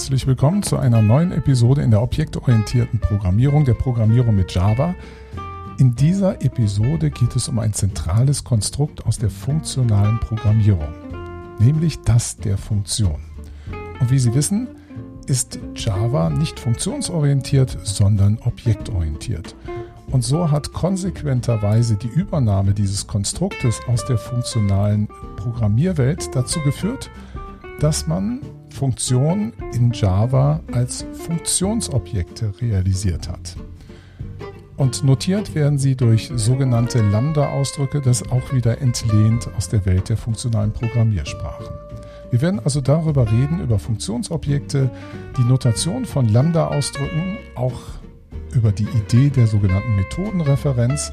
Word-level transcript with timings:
herzlich 0.00 0.26
willkommen 0.26 0.62
zu 0.62 0.78
einer 0.78 1.02
neuen 1.02 1.30
Episode 1.30 1.82
in 1.82 1.90
der 1.90 2.00
objektorientierten 2.00 3.00
Programmierung, 3.00 3.66
der 3.66 3.74
Programmierung 3.74 4.34
mit 4.34 4.50
Java. 4.54 4.94
In 5.76 5.94
dieser 5.94 6.40
Episode 6.40 7.10
geht 7.10 7.36
es 7.36 7.48
um 7.48 7.58
ein 7.58 7.74
zentrales 7.74 8.42
Konstrukt 8.42 9.04
aus 9.04 9.18
der 9.18 9.28
funktionalen 9.28 10.18
Programmierung, 10.18 10.88
nämlich 11.58 12.00
das 12.00 12.38
der 12.38 12.56
Funktion. 12.56 13.20
Und 14.00 14.10
wie 14.10 14.18
Sie 14.18 14.34
wissen, 14.34 14.68
ist 15.26 15.58
Java 15.76 16.30
nicht 16.30 16.58
funktionsorientiert, 16.58 17.76
sondern 17.82 18.38
objektorientiert. 18.38 19.54
Und 20.10 20.24
so 20.24 20.50
hat 20.50 20.72
konsequenterweise 20.72 21.96
die 21.96 22.08
Übernahme 22.08 22.72
dieses 22.72 23.06
Konstruktes 23.06 23.78
aus 23.86 24.06
der 24.06 24.16
funktionalen 24.16 25.08
Programmierwelt 25.36 26.34
dazu 26.34 26.58
geführt, 26.60 27.10
dass 27.80 28.06
man 28.06 28.40
Funktionen 28.70 29.52
in 29.74 29.92
Java 29.92 30.60
als 30.72 31.04
Funktionsobjekte 31.12 32.52
realisiert 32.60 33.28
hat. 33.28 33.56
Und 34.76 35.04
notiert 35.04 35.54
werden 35.54 35.78
sie 35.78 35.94
durch 35.94 36.30
sogenannte 36.34 37.02
Lambda-Ausdrücke, 37.02 38.00
das 38.00 38.22
auch 38.30 38.54
wieder 38.54 38.80
entlehnt 38.80 39.48
aus 39.56 39.68
der 39.68 39.84
Welt 39.84 40.08
der 40.08 40.16
funktionalen 40.16 40.72
Programmiersprachen. 40.72 41.66
Wir 42.30 42.40
werden 42.40 42.60
also 42.60 42.80
darüber 42.80 43.30
reden, 43.30 43.60
über 43.60 43.78
Funktionsobjekte, 43.78 44.90
die 45.36 45.44
Notation 45.44 46.06
von 46.06 46.28
Lambda-Ausdrücken, 46.28 47.36
auch 47.56 47.78
über 48.54 48.72
die 48.72 48.86
Idee 48.88 49.30
der 49.30 49.46
sogenannten 49.46 49.96
Methodenreferenz 49.96 51.12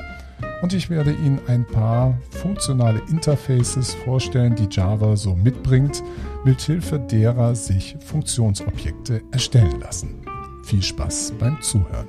und 0.61 0.73
ich 0.73 0.89
werde 0.89 1.11
Ihnen 1.11 1.39
ein 1.47 1.65
paar 1.65 2.17
funktionale 2.29 3.01
Interfaces 3.09 3.93
vorstellen, 3.93 4.55
die 4.55 4.67
Java 4.69 5.15
so 5.15 5.35
mitbringt, 5.35 6.03
mithilfe 6.43 6.99
derer 6.99 7.55
sich 7.55 7.95
Funktionsobjekte 7.99 9.21
erstellen 9.31 9.79
lassen. 9.79 10.25
Viel 10.63 10.81
Spaß 10.81 11.33
beim 11.39 11.61
Zuhören. 11.61 12.07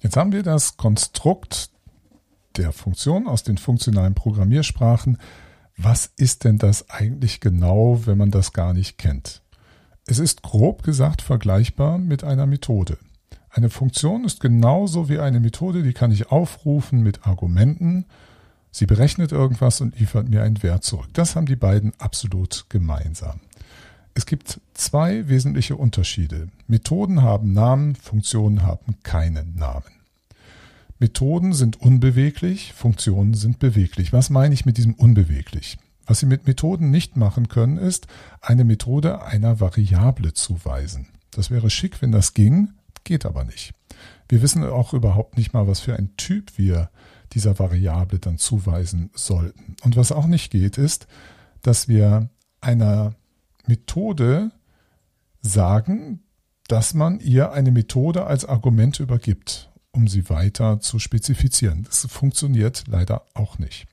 Jetzt 0.00 0.16
haben 0.16 0.32
wir 0.32 0.42
das 0.42 0.76
Konstrukt 0.76 1.70
der 2.56 2.72
Funktion 2.72 3.28
aus 3.28 3.42
den 3.42 3.58
funktionalen 3.58 4.14
Programmiersprachen 4.14 5.18
was 5.82 6.10
ist 6.16 6.44
denn 6.44 6.58
das 6.58 6.90
eigentlich 6.90 7.40
genau, 7.40 8.02
wenn 8.04 8.18
man 8.18 8.30
das 8.30 8.52
gar 8.52 8.74
nicht 8.74 8.98
kennt? 8.98 9.42
Es 10.06 10.18
ist 10.18 10.42
grob 10.42 10.82
gesagt 10.82 11.22
vergleichbar 11.22 11.98
mit 11.98 12.24
einer 12.24 12.46
Methode. 12.46 12.98
Eine 13.48 13.70
Funktion 13.70 14.24
ist 14.24 14.40
genauso 14.40 15.08
wie 15.08 15.18
eine 15.18 15.40
Methode, 15.40 15.82
die 15.82 15.92
kann 15.92 16.12
ich 16.12 16.30
aufrufen 16.30 17.02
mit 17.02 17.26
Argumenten. 17.26 18.04
Sie 18.70 18.86
berechnet 18.86 19.32
irgendwas 19.32 19.80
und 19.80 19.98
liefert 19.98 20.28
mir 20.28 20.42
einen 20.42 20.62
Wert 20.62 20.84
zurück. 20.84 21.08
Das 21.14 21.34
haben 21.34 21.46
die 21.46 21.56
beiden 21.56 21.92
absolut 21.98 22.66
gemeinsam. 22.68 23.40
Es 24.14 24.26
gibt 24.26 24.60
zwei 24.74 25.28
wesentliche 25.28 25.76
Unterschiede. 25.76 26.48
Methoden 26.66 27.22
haben 27.22 27.52
Namen, 27.52 27.94
Funktionen 27.94 28.62
haben 28.62 28.96
keinen 29.02 29.56
Namen. 29.56 29.99
Methoden 31.00 31.54
sind 31.54 31.80
unbeweglich, 31.80 32.74
Funktionen 32.74 33.32
sind 33.32 33.58
beweglich. 33.58 34.12
Was 34.12 34.28
meine 34.28 34.52
ich 34.52 34.66
mit 34.66 34.76
diesem 34.76 34.92
unbeweglich? 34.92 35.78
Was 36.06 36.20
Sie 36.20 36.26
mit 36.26 36.46
Methoden 36.46 36.90
nicht 36.90 37.16
machen 37.16 37.48
können, 37.48 37.78
ist, 37.78 38.06
eine 38.42 38.64
Methode 38.64 39.22
einer 39.22 39.60
Variable 39.60 40.34
zuweisen. 40.34 41.08
Das 41.30 41.50
wäre 41.50 41.70
schick, 41.70 42.02
wenn 42.02 42.12
das 42.12 42.34
ging, 42.34 42.72
geht 43.04 43.24
aber 43.24 43.44
nicht. 43.44 43.72
Wir 44.28 44.42
wissen 44.42 44.62
auch 44.62 44.92
überhaupt 44.92 45.38
nicht 45.38 45.54
mal, 45.54 45.66
was 45.66 45.80
für 45.80 45.96
ein 45.96 46.16
Typ 46.18 46.58
wir 46.58 46.90
dieser 47.32 47.58
Variable 47.58 48.18
dann 48.18 48.36
zuweisen 48.36 49.08
sollten. 49.14 49.76
Und 49.82 49.96
was 49.96 50.12
auch 50.12 50.26
nicht 50.26 50.50
geht, 50.50 50.76
ist, 50.76 51.06
dass 51.62 51.88
wir 51.88 52.28
einer 52.60 53.14
Methode 53.66 54.50
sagen, 55.40 56.20
dass 56.68 56.92
man 56.92 57.20
ihr 57.20 57.52
eine 57.52 57.70
Methode 57.70 58.26
als 58.26 58.44
Argument 58.44 59.00
übergibt 59.00 59.69
um 59.92 60.08
sie 60.08 60.28
weiter 60.28 60.80
zu 60.80 60.98
spezifizieren. 60.98 61.84
Das 61.84 62.06
funktioniert 62.10 62.84
leider 62.86 63.22
auch 63.34 63.58
nicht. 63.58 63.86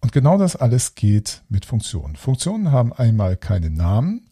Und 0.00 0.12
genau 0.12 0.38
das 0.38 0.56
alles 0.56 0.94
geht 0.94 1.42
mit 1.48 1.64
Funktionen. 1.64 2.16
Funktionen 2.16 2.70
haben 2.70 2.92
einmal 2.92 3.36
keine 3.36 3.70
Namen, 3.70 4.26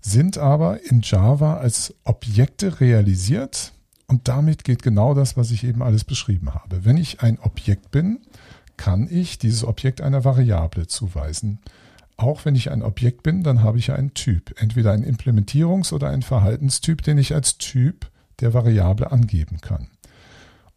sind 0.00 0.38
aber 0.38 0.82
in 0.84 1.02
Java 1.02 1.58
als 1.58 1.94
Objekte 2.04 2.80
realisiert 2.80 3.72
und 4.06 4.26
damit 4.26 4.64
geht 4.64 4.82
genau 4.82 5.14
das, 5.14 5.36
was 5.36 5.50
ich 5.50 5.64
eben 5.64 5.82
alles 5.82 6.04
beschrieben 6.04 6.54
habe. 6.54 6.84
Wenn 6.84 6.96
ich 6.96 7.20
ein 7.20 7.38
Objekt 7.38 7.90
bin, 7.90 8.20
kann 8.76 9.08
ich 9.10 9.38
dieses 9.38 9.64
Objekt 9.64 10.00
einer 10.00 10.24
Variable 10.24 10.86
zuweisen. 10.86 11.58
Auch 12.16 12.44
wenn 12.44 12.54
ich 12.54 12.70
ein 12.70 12.82
Objekt 12.82 13.22
bin, 13.22 13.42
dann 13.42 13.62
habe 13.62 13.78
ich 13.78 13.92
einen 13.92 14.14
Typ, 14.14 14.60
entweder 14.60 14.92
einen 14.92 15.04
Implementierungs- 15.04 15.92
oder 15.92 16.08
einen 16.08 16.22
Verhaltenstyp, 16.22 17.02
den 17.02 17.18
ich 17.18 17.34
als 17.34 17.58
Typ 17.58 18.10
der 18.40 18.54
Variable 18.54 19.12
angeben 19.12 19.60
kann. 19.60 19.88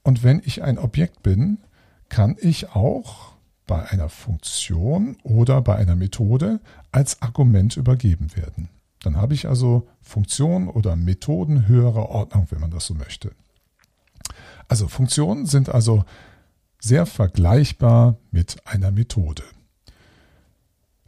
Und 0.04 0.24
wenn 0.24 0.42
ich 0.44 0.64
ein 0.64 0.78
Objekt 0.78 1.24
bin, 1.24 1.60
kann 2.10 2.36
ich 2.40 2.70
auch 2.76 3.34
bei 3.68 3.90
einer 3.90 4.10
Funktion 4.10 5.18
oder 5.24 5.62
bei 5.62 5.76
einer 5.76 5.96
Methode 5.96 6.60
als 6.92 7.22
Argument 7.22 7.78
übergeben 7.78 8.36
werden. 8.36 8.70
Dann 9.02 9.18
habe 9.18 9.34
ich 9.34 9.48
also 9.48 9.88
Funktionen 10.02 10.68
oder 10.68 10.96
Methoden 10.96 11.68
höherer 11.68 12.10
Ordnung, 12.10 12.48
wenn 12.50 12.60
man 12.60 12.72
das 12.72 12.86
so 12.86 12.94
möchte. 12.94 13.32
Also 14.68 14.88
Funktionen 14.88 15.46
sind 15.46 15.70
also 15.70 16.04
sehr 16.80 17.06
vergleichbar 17.06 18.18
mit 18.32 18.66
einer 18.68 18.92
Methode. 18.92 19.44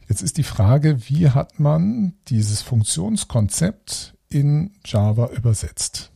Jetzt 0.08 0.22
ist 0.22 0.38
die 0.38 0.42
Frage, 0.42 1.08
wie 1.08 1.30
hat 1.30 1.58
man 1.58 2.14
dieses 2.28 2.62
Funktionskonzept 2.62 4.14
in 4.28 4.72
Java 4.84 5.28
übersetzt? 5.28 6.12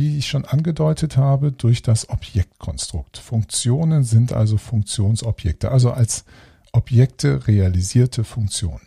Wie 0.00 0.16
ich 0.16 0.28
schon 0.28 0.46
angedeutet 0.46 1.18
habe, 1.18 1.52
durch 1.52 1.82
das 1.82 2.08
Objektkonstrukt. 2.08 3.18
Funktionen 3.18 4.02
sind 4.02 4.32
also 4.32 4.56
Funktionsobjekte, 4.56 5.70
also 5.70 5.92
als 5.92 6.24
Objekte 6.72 7.46
realisierte 7.46 8.24
Funktionen. 8.24 8.80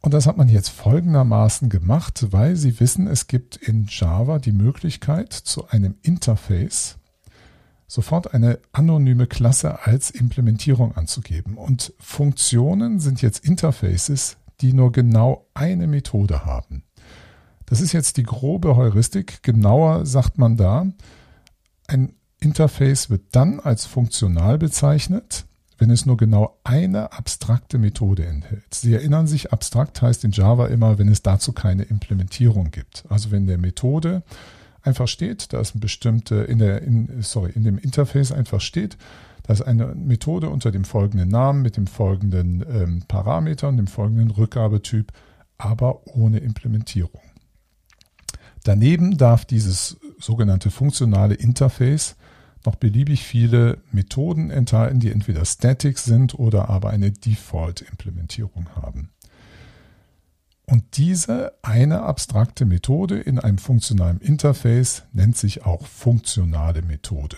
Und 0.00 0.14
das 0.14 0.28
hat 0.28 0.36
man 0.36 0.48
jetzt 0.48 0.68
folgendermaßen 0.68 1.68
gemacht, 1.68 2.28
weil 2.30 2.54
Sie 2.54 2.78
wissen, 2.78 3.08
es 3.08 3.26
gibt 3.26 3.56
in 3.56 3.86
Java 3.88 4.38
die 4.38 4.52
Möglichkeit, 4.52 5.32
zu 5.32 5.68
einem 5.68 5.96
Interface 6.02 6.98
sofort 7.88 8.32
eine 8.34 8.60
anonyme 8.70 9.26
Klasse 9.26 9.84
als 9.84 10.10
Implementierung 10.10 10.96
anzugeben. 10.96 11.56
Und 11.56 11.92
Funktionen 11.98 13.00
sind 13.00 13.20
jetzt 13.20 13.44
Interfaces, 13.44 14.36
die 14.60 14.74
nur 14.74 14.92
genau 14.92 15.48
eine 15.54 15.88
Methode 15.88 16.44
haben. 16.44 16.84
Das 17.72 17.80
ist 17.80 17.94
jetzt 17.94 18.18
die 18.18 18.22
grobe 18.22 18.76
Heuristik. 18.76 19.42
Genauer 19.42 20.04
sagt 20.04 20.36
man 20.36 20.58
da, 20.58 20.88
ein 21.86 22.12
Interface 22.38 23.08
wird 23.08 23.22
dann 23.32 23.60
als 23.60 23.86
funktional 23.86 24.58
bezeichnet, 24.58 25.46
wenn 25.78 25.88
es 25.88 26.04
nur 26.04 26.18
genau 26.18 26.58
eine 26.64 27.14
abstrakte 27.14 27.78
Methode 27.78 28.26
enthält. 28.26 28.74
Sie 28.74 28.92
erinnern 28.92 29.26
sich, 29.26 29.54
abstrakt 29.54 30.02
heißt 30.02 30.22
in 30.24 30.32
Java 30.32 30.66
immer, 30.66 30.98
wenn 30.98 31.08
es 31.08 31.22
dazu 31.22 31.54
keine 31.54 31.84
Implementierung 31.84 32.70
gibt. 32.72 33.06
Also 33.08 33.30
wenn 33.30 33.46
der 33.46 33.56
Methode 33.56 34.22
einfach 34.82 35.08
steht, 35.08 35.54
da 35.54 35.60
ist 35.60 35.74
eine 35.74 35.80
bestimmte, 35.80 36.42
in 36.42 36.58
der, 36.58 36.82
in, 36.82 37.22
sorry, 37.22 37.52
in 37.54 37.64
dem 37.64 37.78
Interface 37.78 38.32
einfach 38.32 38.60
steht, 38.60 38.98
da 39.44 39.54
ist 39.54 39.62
eine 39.62 39.94
Methode 39.94 40.50
unter 40.50 40.72
dem 40.72 40.84
folgenden 40.84 41.30
Namen 41.30 41.62
mit 41.62 41.78
dem 41.78 41.86
folgenden 41.86 42.66
ähm, 42.70 43.02
Parameter 43.08 43.70
und 43.70 43.78
dem 43.78 43.86
folgenden 43.86 44.30
Rückgabetyp, 44.30 45.10
aber 45.56 46.06
ohne 46.06 46.36
Implementierung. 46.40 47.22
Daneben 48.64 49.16
darf 49.16 49.44
dieses 49.44 49.96
sogenannte 50.18 50.70
funktionale 50.70 51.34
Interface 51.34 52.16
noch 52.64 52.76
beliebig 52.76 53.24
viele 53.24 53.78
Methoden 53.90 54.50
enthalten, 54.50 55.00
die 55.00 55.10
entweder 55.10 55.44
static 55.44 55.98
sind 55.98 56.38
oder 56.38 56.68
aber 56.68 56.90
eine 56.90 57.10
Default-Implementierung 57.10 58.68
haben. 58.76 59.10
Und 60.64 60.96
diese 60.96 61.52
eine 61.62 62.02
abstrakte 62.02 62.64
Methode 62.64 63.18
in 63.18 63.38
einem 63.38 63.58
funktionalen 63.58 64.20
Interface 64.20 65.02
nennt 65.12 65.36
sich 65.36 65.66
auch 65.66 65.86
funktionale 65.86 66.82
Methode. 66.82 67.36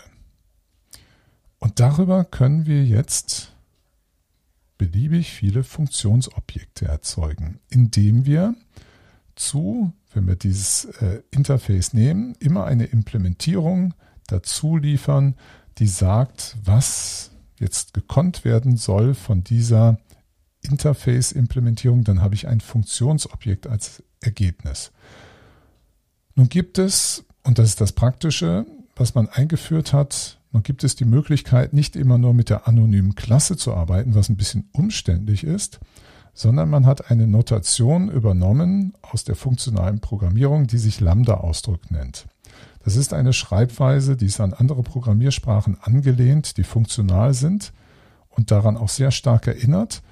Und 1.59 1.81
darüber 1.81 2.25
können 2.25 2.67
wir 2.67 2.85
jetzt 2.85 3.55
beliebig 4.77 5.33
viele 5.33 5.65
Funktionsobjekte 5.65 6.85
erzeugen, 6.85 7.59
indem 7.71 8.27
wir 8.27 8.55
zu 9.35 9.93
wenn 10.15 10.27
wir 10.27 10.37
dieses 10.37 10.87
äh, 11.01 11.23
Interface 11.31 11.93
nehmen, 11.93 12.35
immer 12.41 12.65
eine 12.65 12.85
Implementierung 12.87 13.95
dazu 14.27 14.77
liefern, 14.77 15.35
die 15.79 15.87
sagt, 15.87 16.57
was 16.65 17.31
jetzt 17.59 17.95
gekonnt 17.95 18.45
werden 18.45 18.77
soll 18.77 19.15
von 19.15 19.45
dieser 19.45 19.99
Interface-Implementierung, 20.63 22.05
dann 22.05 22.23
habe 22.23 22.35
ich 22.35 22.49
ein 22.49 22.61
Funktionsobjekt 22.61 23.67
als 23.67 24.03
Ergebnis. 24.21 24.93
Nun 26.35 26.49
gibt 26.49 26.79
es, 26.79 27.25
und 27.43 27.59
das 27.59 27.71
ist 27.71 27.81
das 27.81 27.93
Praktische, 27.93 28.67
was 28.97 29.15
man 29.15 29.29
eingeführt 29.29 29.93
hat, 29.93 30.39
Nun 30.53 30.63
gibt 30.63 30.85
es 30.85 30.95
die 30.95 31.05
Möglichkeit, 31.05 31.73
nicht 31.73 31.97
immer 31.97 32.17
nur 32.17 32.33
mit 32.33 32.49
der 32.49 32.69
anonymen 32.69 33.17
Klasse 33.17 33.57
zu 33.57 33.75
arbeiten, 33.75 34.15
was 34.15 34.29
ein 34.29 34.37
bisschen 34.37 34.69
umständlich 34.73 35.43
ist, 35.43 35.81
sondern 36.35 36.69
man 36.69 36.85
hat 36.85 37.11
eine 37.11 37.27
Notation 37.27 38.11
übernommen 38.11 38.93
aus 39.03 39.25
der 39.25 39.37
funktionalen 39.37 40.01
Programmierung, 40.01 40.67
die 40.67 40.79
sich 40.79 41.01
Lambda-Ausdruck 41.01 41.91
nennt. 41.91 42.27
Das 42.85 42.97
ist 42.97 43.15
eine 43.15 43.33
Schreibweise, 43.33 44.17
die 44.17 44.27
ist 44.27 44.41
an 44.41 44.53
andere 44.53 44.83
Programmiersprachen 44.83 45.79
angelehnt, 45.81 46.59
die 46.59 46.65
funktional 46.65 47.33
sind 47.33 47.73
und 48.29 48.51
daran 48.51 48.77
auch 48.77 48.91
sehr 48.91 49.11
stark 49.11 49.47
erinnert 49.47 50.03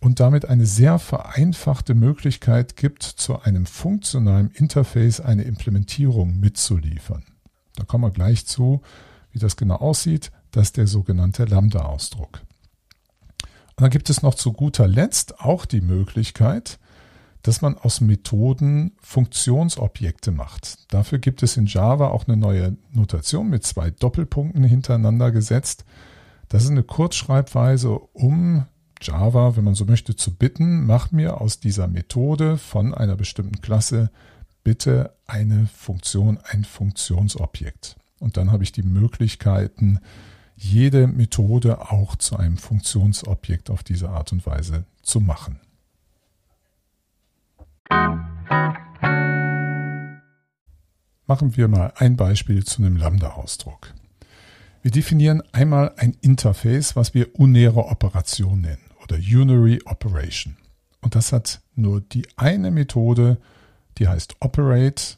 und 0.00 0.18
damit 0.18 0.46
eine 0.46 0.66
sehr 0.66 0.98
vereinfachte 0.98 1.94
Möglichkeit 1.94 2.76
gibt, 2.76 3.02
zu 3.02 3.40
einem 3.40 3.66
funktionalen 3.66 4.50
Interface 4.50 5.20
eine 5.20 5.42
Implementierung 5.42 6.40
mitzuliefern. 6.40 7.24
Da 7.76 7.84
kommen 7.84 8.04
wir 8.04 8.10
gleich 8.10 8.46
zu, 8.46 8.82
wie 9.30 9.38
das 9.38 9.56
genau 9.56 9.76
aussieht. 9.76 10.30
Das 10.50 10.68
ist 10.68 10.76
der 10.76 10.86
sogenannte 10.86 11.44
Lambda-Ausdruck. 11.44 12.40
Dann 13.82 13.90
gibt 13.90 14.10
es 14.10 14.22
noch 14.22 14.36
zu 14.36 14.52
guter 14.52 14.86
Letzt 14.86 15.40
auch 15.40 15.66
die 15.66 15.80
Möglichkeit, 15.80 16.78
dass 17.42 17.62
man 17.62 17.76
aus 17.76 18.00
Methoden 18.00 18.92
Funktionsobjekte 19.00 20.30
macht. 20.30 20.92
Dafür 20.94 21.18
gibt 21.18 21.42
es 21.42 21.56
in 21.56 21.66
Java 21.66 22.06
auch 22.10 22.28
eine 22.28 22.36
neue 22.36 22.76
Notation 22.92 23.50
mit 23.50 23.64
zwei 23.64 23.90
Doppelpunkten 23.90 24.62
hintereinander 24.62 25.32
gesetzt. 25.32 25.84
Das 26.48 26.62
ist 26.62 26.70
eine 26.70 26.84
Kurzschreibweise, 26.84 27.98
um 27.98 28.66
Java, 29.00 29.56
wenn 29.56 29.64
man 29.64 29.74
so 29.74 29.84
möchte, 29.84 30.14
zu 30.14 30.32
bitten, 30.32 30.86
mach 30.86 31.10
mir 31.10 31.40
aus 31.40 31.58
dieser 31.58 31.88
Methode 31.88 32.58
von 32.58 32.94
einer 32.94 33.16
bestimmten 33.16 33.62
Klasse 33.62 34.12
bitte 34.62 35.16
eine 35.26 35.66
Funktion, 35.66 36.38
ein 36.38 36.62
Funktionsobjekt. 36.62 37.96
Und 38.20 38.36
dann 38.36 38.52
habe 38.52 38.62
ich 38.62 38.70
die 38.70 38.84
Möglichkeiten, 38.84 39.98
jede 40.62 41.06
Methode 41.06 41.90
auch 41.90 42.16
zu 42.16 42.36
einem 42.36 42.56
Funktionsobjekt 42.56 43.70
auf 43.70 43.82
diese 43.82 44.10
Art 44.10 44.32
und 44.32 44.46
Weise 44.46 44.84
zu 45.02 45.20
machen. 45.20 45.60
Machen 51.26 51.56
wir 51.56 51.68
mal 51.68 51.92
ein 51.96 52.16
Beispiel 52.16 52.64
zu 52.64 52.82
einem 52.82 52.96
Lambda-Ausdruck. 52.96 53.94
Wir 54.82 54.90
definieren 54.90 55.42
einmal 55.52 55.94
ein 55.96 56.16
Interface, 56.20 56.96
was 56.96 57.14
wir 57.14 57.38
unäre 57.38 57.86
Operation 57.86 58.60
nennen 58.60 58.90
oder 59.02 59.16
Unary 59.16 59.80
Operation. 59.84 60.56
Und 61.00 61.14
das 61.14 61.32
hat 61.32 61.60
nur 61.74 62.00
die 62.00 62.26
eine 62.36 62.70
Methode, 62.70 63.38
die 63.98 64.08
heißt 64.08 64.36
Operate, 64.40 65.16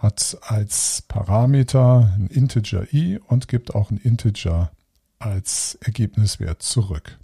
hat 0.00 0.38
als 0.42 1.02
Parameter 1.06 2.12
ein 2.16 2.26
Integer 2.26 2.92
i 2.92 3.18
und 3.18 3.48
gibt 3.48 3.74
auch 3.74 3.90
ein 3.90 3.98
Integer 3.98 4.72
als 5.18 5.78
Ergebniswert 5.82 6.62
zurück. 6.62 7.18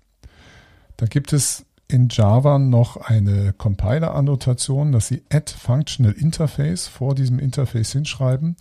Da 0.99 1.06
gibt 1.06 1.32
es 1.32 1.64
in 1.88 2.08
Java 2.11 2.58
noch 2.58 2.99
eine 2.99 3.55
Compiler-Annotation, 3.55 4.93
dass 4.93 5.08
Sie 5.08 5.23
add 5.32 5.52
functional 5.52 6.12
interface 6.12 6.87
vor 6.87 7.14
diesem 7.14 7.38
Interface 7.38 7.93
hinschreiben. 7.93 8.56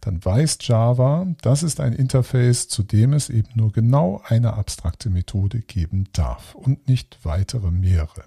Dann 0.00 0.24
weiß 0.24 0.58
Java, 0.62 1.26
das 1.42 1.62
ist 1.62 1.80
ein 1.80 1.92
Interface, 1.92 2.68
zu 2.68 2.82
dem 2.82 3.12
es 3.12 3.28
eben 3.28 3.48
nur 3.54 3.72
genau 3.72 4.22
eine 4.24 4.54
abstrakte 4.54 5.10
Methode 5.10 5.60
geben 5.60 6.04
darf 6.12 6.54
und 6.54 6.88
nicht 6.88 7.18
weitere 7.24 7.70
mehrere. 7.70 8.24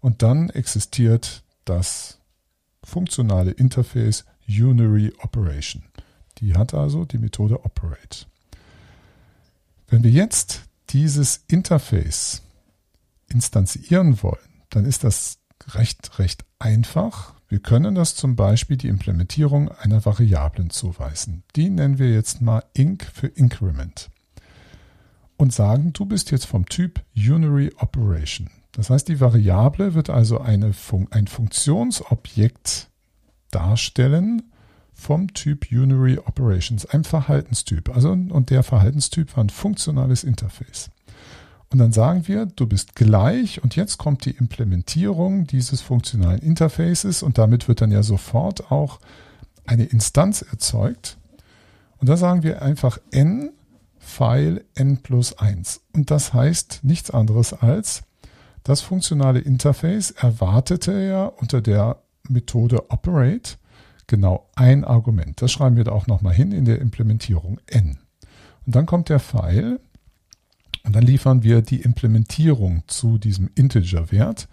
Und 0.00 0.22
dann 0.22 0.50
existiert 0.50 1.42
das 1.64 2.18
funktionale 2.84 3.50
Interface 3.50 4.24
Unary 4.58 5.12
Operation. 5.22 5.84
Die 6.38 6.54
hat 6.54 6.74
also 6.74 7.04
die 7.04 7.18
Methode 7.18 7.64
operate. 7.64 8.26
Wenn 9.88 10.02
wir 10.02 10.10
jetzt 10.10 10.62
dieses 10.90 11.44
Interface 11.48 12.42
instanzieren 13.28 14.22
wollen, 14.22 14.38
dann 14.70 14.84
ist 14.84 15.04
das 15.04 15.38
recht, 15.74 16.18
recht 16.18 16.44
einfach. 16.58 17.34
Wir 17.48 17.60
können 17.60 17.94
das 17.94 18.14
zum 18.14 18.36
Beispiel 18.36 18.76
die 18.76 18.88
Implementierung 18.88 19.70
einer 19.70 20.04
Variablen 20.04 20.70
zuweisen. 20.70 21.42
Die 21.56 21.68
nennen 21.68 21.98
wir 21.98 22.12
jetzt 22.12 22.40
mal 22.40 22.64
inc 22.72 23.04
für 23.12 23.26
Increment. 23.26 24.10
Und 25.36 25.52
sagen, 25.52 25.92
du 25.92 26.04
bist 26.04 26.30
jetzt 26.30 26.46
vom 26.46 26.66
Typ 26.66 27.02
Unary 27.16 27.72
Operation. 27.78 28.50
Das 28.72 28.90
heißt, 28.90 29.08
die 29.08 29.20
Variable 29.20 29.94
wird 29.94 30.10
also 30.10 30.38
eine 30.38 30.72
Fun 30.72 31.08
ein 31.10 31.26
Funktionsobjekt 31.26 32.88
darstellen 33.50 34.42
vom 34.92 35.32
Typ 35.32 35.66
Unary 35.72 36.18
Operations, 36.18 36.86
einem 36.86 37.04
Verhaltenstyp. 37.04 37.94
Also, 37.94 38.10
und 38.10 38.50
der 38.50 38.62
Verhaltenstyp 38.62 39.36
war 39.36 39.44
ein 39.44 39.50
funktionales 39.50 40.24
Interface. 40.24 40.90
Und 41.70 41.78
dann 41.78 41.92
sagen 41.92 42.26
wir, 42.26 42.46
du 42.46 42.66
bist 42.66 42.96
gleich 42.96 43.62
und 43.62 43.76
jetzt 43.76 43.96
kommt 43.96 44.24
die 44.24 44.32
Implementierung 44.32 45.46
dieses 45.46 45.80
funktionalen 45.80 46.40
Interfaces 46.40 47.22
und 47.22 47.38
damit 47.38 47.68
wird 47.68 47.80
dann 47.80 47.92
ja 47.92 48.02
sofort 48.02 48.72
auch 48.72 48.98
eine 49.64 49.84
Instanz 49.84 50.42
erzeugt. 50.42 51.16
Und 51.98 52.08
da 52.08 52.16
sagen 52.16 52.42
wir 52.42 52.62
einfach 52.62 52.98
n 53.12 53.52
File 53.98 54.64
n 54.74 54.98
plus 54.98 55.38
1. 55.38 55.82
Und 55.92 56.10
das 56.10 56.34
heißt 56.34 56.80
nichts 56.82 57.10
anderes 57.10 57.52
als, 57.52 58.02
das 58.64 58.80
funktionale 58.80 59.38
Interface 59.38 60.10
erwartete 60.10 60.92
ja 60.92 61.26
unter 61.26 61.60
der 61.60 62.02
Methode 62.28 62.90
operate 62.90 63.56
genau 64.06 64.48
ein 64.56 64.84
Argument. 64.84 65.40
Das 65.40 65.52
schreiben 65.52 65.76
wir 65.76 65.84
da 65.84 65.92
auch 65.92 66.06
nochmal 66.06 66.34
hin 66.34 66.52
in 66.52 66.64
der 66.64 66.80
Implementierung 66.80 67.60
n. 67.66 67.98
Und 68.66 68.74
dann 68.74 68.86
kommt 68.86 69.08
der 69.08 69.20
Pfeil 69.20 69.80
und 70.84 70.96
dann 70.96 71.04
liefern 71.04 71.42
wir 71.42 71.62
die 71.62 71.82
Implementierung 71.82 72.82
zu 72.86 73.18
diesem 73.18 73.50
Integer-Wert, 73.54 74.48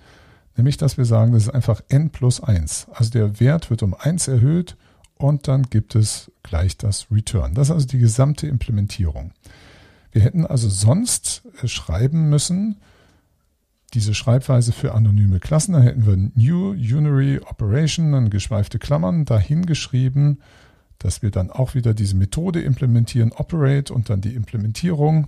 nämlich 0.56 0.78
dass 0.78 0.98
wir 0.98 1.06
sagen, 1.06 1.32
das 1.34 1.44
ist 1.44 1.50
einfach 1.50 1.82
n 1.90 2.12
plus 2.12 2.42
1. 2.42 2.88
Also 2.94 3.12
der 3.12 3.40
Wert 3.40 3.70
wird 3.70 3.84
um 3.84 3.96
1 3.96 4.28
erhöht 4.28 4.78
und 5.16 5.48
dann 5.48 5.64
gibt 5.64 5.96
es 5.96 6.32
gleich 6.44 6.78
das 6.78 7.08
Return. 7.12 7.54
Das 7.54 7.70
ist 7.70 7.74
also 7.74 7.88
die 7.88 8.00
gesamte 8.00 8.48
Implementierung. 8.48 9.32
Wir 10.12 10.22
hätten 10.22 10.46
also 10.46 10.70
sonst 10.70 11.44
äh, 11.62 11.68
schreiben 11.68 12.30
müssen, 12.30 12.78
diese 13.94 14.14
Schreibweise 14.14 14.74
für 14.74 14.94
anonyme 14.94 15.40
Klassen, 15.40 15.74
da 15.74 15.82
hätten 15.82 16.06
wir 16.06 16.18
New 16.18 16.72
Unary 16.72 17.40
Operation, 17.40 18.12
dann 18.12 18.30
geschweifte 18.30 18.80
Klammern, 18.80 19.26
dahin 19.26 19.66
geschrieben, 19.66 20.40
dass 21.00 21.22
wir 21.22 21.32
dann 21.32 21.52
auch 21.52 21.76
wieder 21.76 21.94
diese 21.94 22.16
Methode 22.16 22.62
implementieren, 22.62 23.32
Operate 23.32 23.94
und 23.94 24.10
dann 24.10 24.22
die 24.22 24.36
Implementierung 24.36 25.28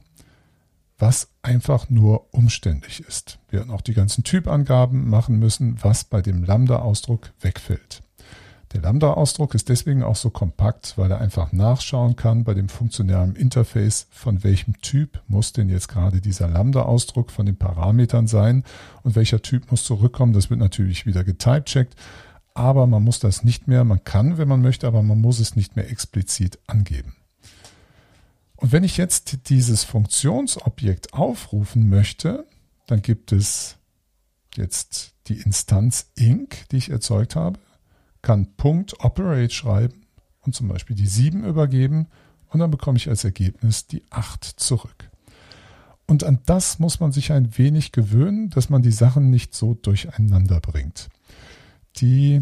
was 1.00 1.30
einfach 1.42 1.90
nur 1.90 2.34
umständlich 2.34 3.00
ist. 3.00 3.40
Wir 3.50 3.62
hätten 3.62 3.72
auch 3.72 3.82
die 3.82 3.94
ganzen 3.94 4.24
Typangaben 4.24 5.10
machen 5.10 5.40
müssen, 5.40 5.78
was 5.82 6.04
bei 6.04 6.22
dem 6.22 6.44
Lambda-Ausdruck 6.44 7.32
wegfällt. 7.40 8.02
Der 8.74 8.82
Lambda-Ausdruck 8.82 9.56
ist 9.56 9.70
deswegen 9.70 10.04
auch 10.04 10.16
so 10.16 10.30
kompakt, 10.30 10.96
weil 10.96 11.10
er 11.10 11.20
einfach 11.20 11.52
nachschauen 11.52 12.16
kann 12.16 12.44
bei 12.44 12.54
dem 12.54 12.70
funktionalen 12.70 13.36
Interface, 13.36 14.06
von 14.12 14.44
welchem 14.44 14.80
Typ 14.82 15.24
muss 15.28 15.54
denn 15.54 15.70
jetzt 15.70 15.88
gerade 15.88 16.22
dieser 16.22 16.48
Lambda-Ausdruck 16.48 17.32
von 17.32 17.48
den 17.48 17.58
Parametern 17.58 18.28
sein 18.28 18.64
und 19.02 19.16
welcher 19.16 19.42
Typ 19.42 19.72
muss 19.72 19.84
zurückkommen. 19.84 20.34
Das 20.34 20.52
wird 20.52 20.60
natürlich 20.60 21.08
wieder 21.08 21.24
getypecheckt, 21.24 21.96
aber 22.54 22.86
man 22.86 23.04
muss 23.04 23.20
das 23.20 23.44
nicht 23.44 23.68
mehr, 23.68 23.84
man 23.84 24.04
kann, 24.04 24.38
wenn 24.38 24.48
man 24.48 24.62
möchte, 24.62 24.86
aber 24.86 25.02
man 25.02 25.20
muss 25.20 25.40
es 25.40 25.56
nicht 25.56 25.76
mehr 25.76 25.90
explizit 25.90 26.60
angeben. 26.68 27.16
Und 28.56 28.72
wenn 28.72 28.84
ich 28.84 28.98
jetzt 28.98 29.50
dieses 29.50 29.84
Funktionsobjekt 29.84 31.14
aufrufen 31.16 31.90
möchte, 31.90 32.46
dann 32.86 33.02
gibt 33.02 33.32
es 33.32 33.78
jetzt 34.56 35.14
die 35.28 35.40
Instanz 35.40 36.12
inc, 36.16 36.68
die 36.70 36.78
ich 36.78 36.90
erzeugt 36.90 37.36
habe, 37.36 37.60
kann 38.22 38.56
Punkt 38.56 39.04
.operate 39.04 39.54
schreiben 39.54 40.06
und 40.42 40.56
zum 40.56 40.68
Beispiel 40.68 40.96
die 40.96 41.08
7 41.08 41.44
übergeben 41.44 42.08
und 42.50 42.60
dann 42.60 42.72
bekomme 42.72 42.98
ich 42.98 43.10
als 43.10 43.24
Ergebnis 43.24 43.88
die 43.88 44.04
8 44.10 44.44
zurück. 44.44 45.10
Und 46.08 46.24
an 46.24 46.40
das 46.46 46.80
muss 46.80 47.00
man 47.00 47.12
sich 47.12 47.32
ein 47.32 47.58
wenig 47.58 47.92
gewöhnen, 47.92 48.50
dass 48.50 48.70
man 48.70 48.82
die 48.82 48.92
Sachen 48.92 49.30
nicht 49.30 49.54
so 49.54 49.76
durcheinander 49.76 50.60
bringt. 50.60 51.10
Die 51.98 52.42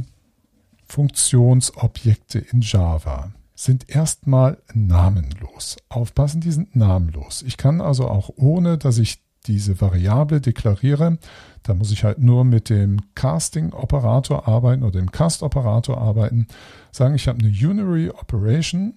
Funktionsobjekte 0.87 2.39
in 2.39 2.61
Java 2.61 3.33
sind 3.55 3.89
erstmal 3.89 4.61
namenlos. 4.73 5.77
Aufpassen, 5.89 6.39
die 6.39 6.51
sind 6.51 6.75
namenlos. 6.75 7.41
Ich 7.41 7.57
kann 7.57 7.81
also 7.81 8.07
auch 8.07 8.29
ohne, 8.37 8.77
dass 8.77 8.99
ich 8.99 9.19
diese 9.47 9.79
Variable 9.81 10.41
deklariere, 10.41 11.17
da 11.63 11.73
muss 11.73 11.91
ich 11.91 12.03
halt 12.03 12.19
nur 12.19 12.43
mit 12.43 12.69
dem 12.69 12.99
Casting-Operator 13.15 14.47
arbeiten 14.47 14.83
oder 14.83 14.99
dem 14.99 15.11
Cast-Operator 15.11 15.97
arbeiten, 15.97 16.47
sagen, 16.91 17.15
ich 17.15 17.27
habe 17.27 17.39
eine 17.39 17.49
Unary 17.49 18.09
Operation, 18.09 18.93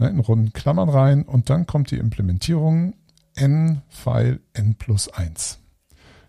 ne, 0.00 0.08
in 0.08 0.20
runden 0.20 0.52
Klammern 0.52 0.88
rein 0.88 1.22
und 1.22 1.50
dann 1.50 1.66
kommt 1.66 1.90
die 1.90 1.98
Implementierung 1.98 2.94
n-File 3.36 4.40
n 4.52 4.74
plus 4.76 5.08
1. 5.08 5.60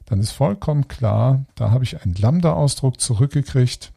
Dann 0.05 0.19
ist 0.19 0.31
vollkommen 0.31 0.87
klar, 0.87 1.45
da 1.55 1.71
habe 1.71 1.83
ich 1.83 2.03
einen 2.03 2.15
Lambda-Ausdruck 2.15 2.99
zurückgekriegt, 2.99 3.91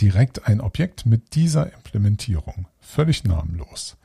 direkt 0.00 0.46
ein 0.46 0.60
Objekt 0.60 1.06
mit 1.06 1.34
dieser 1.34 1.72
Implementierung. 1.72 2.66
Völlig 2.80 3.24
namenlos. 3.24 3.96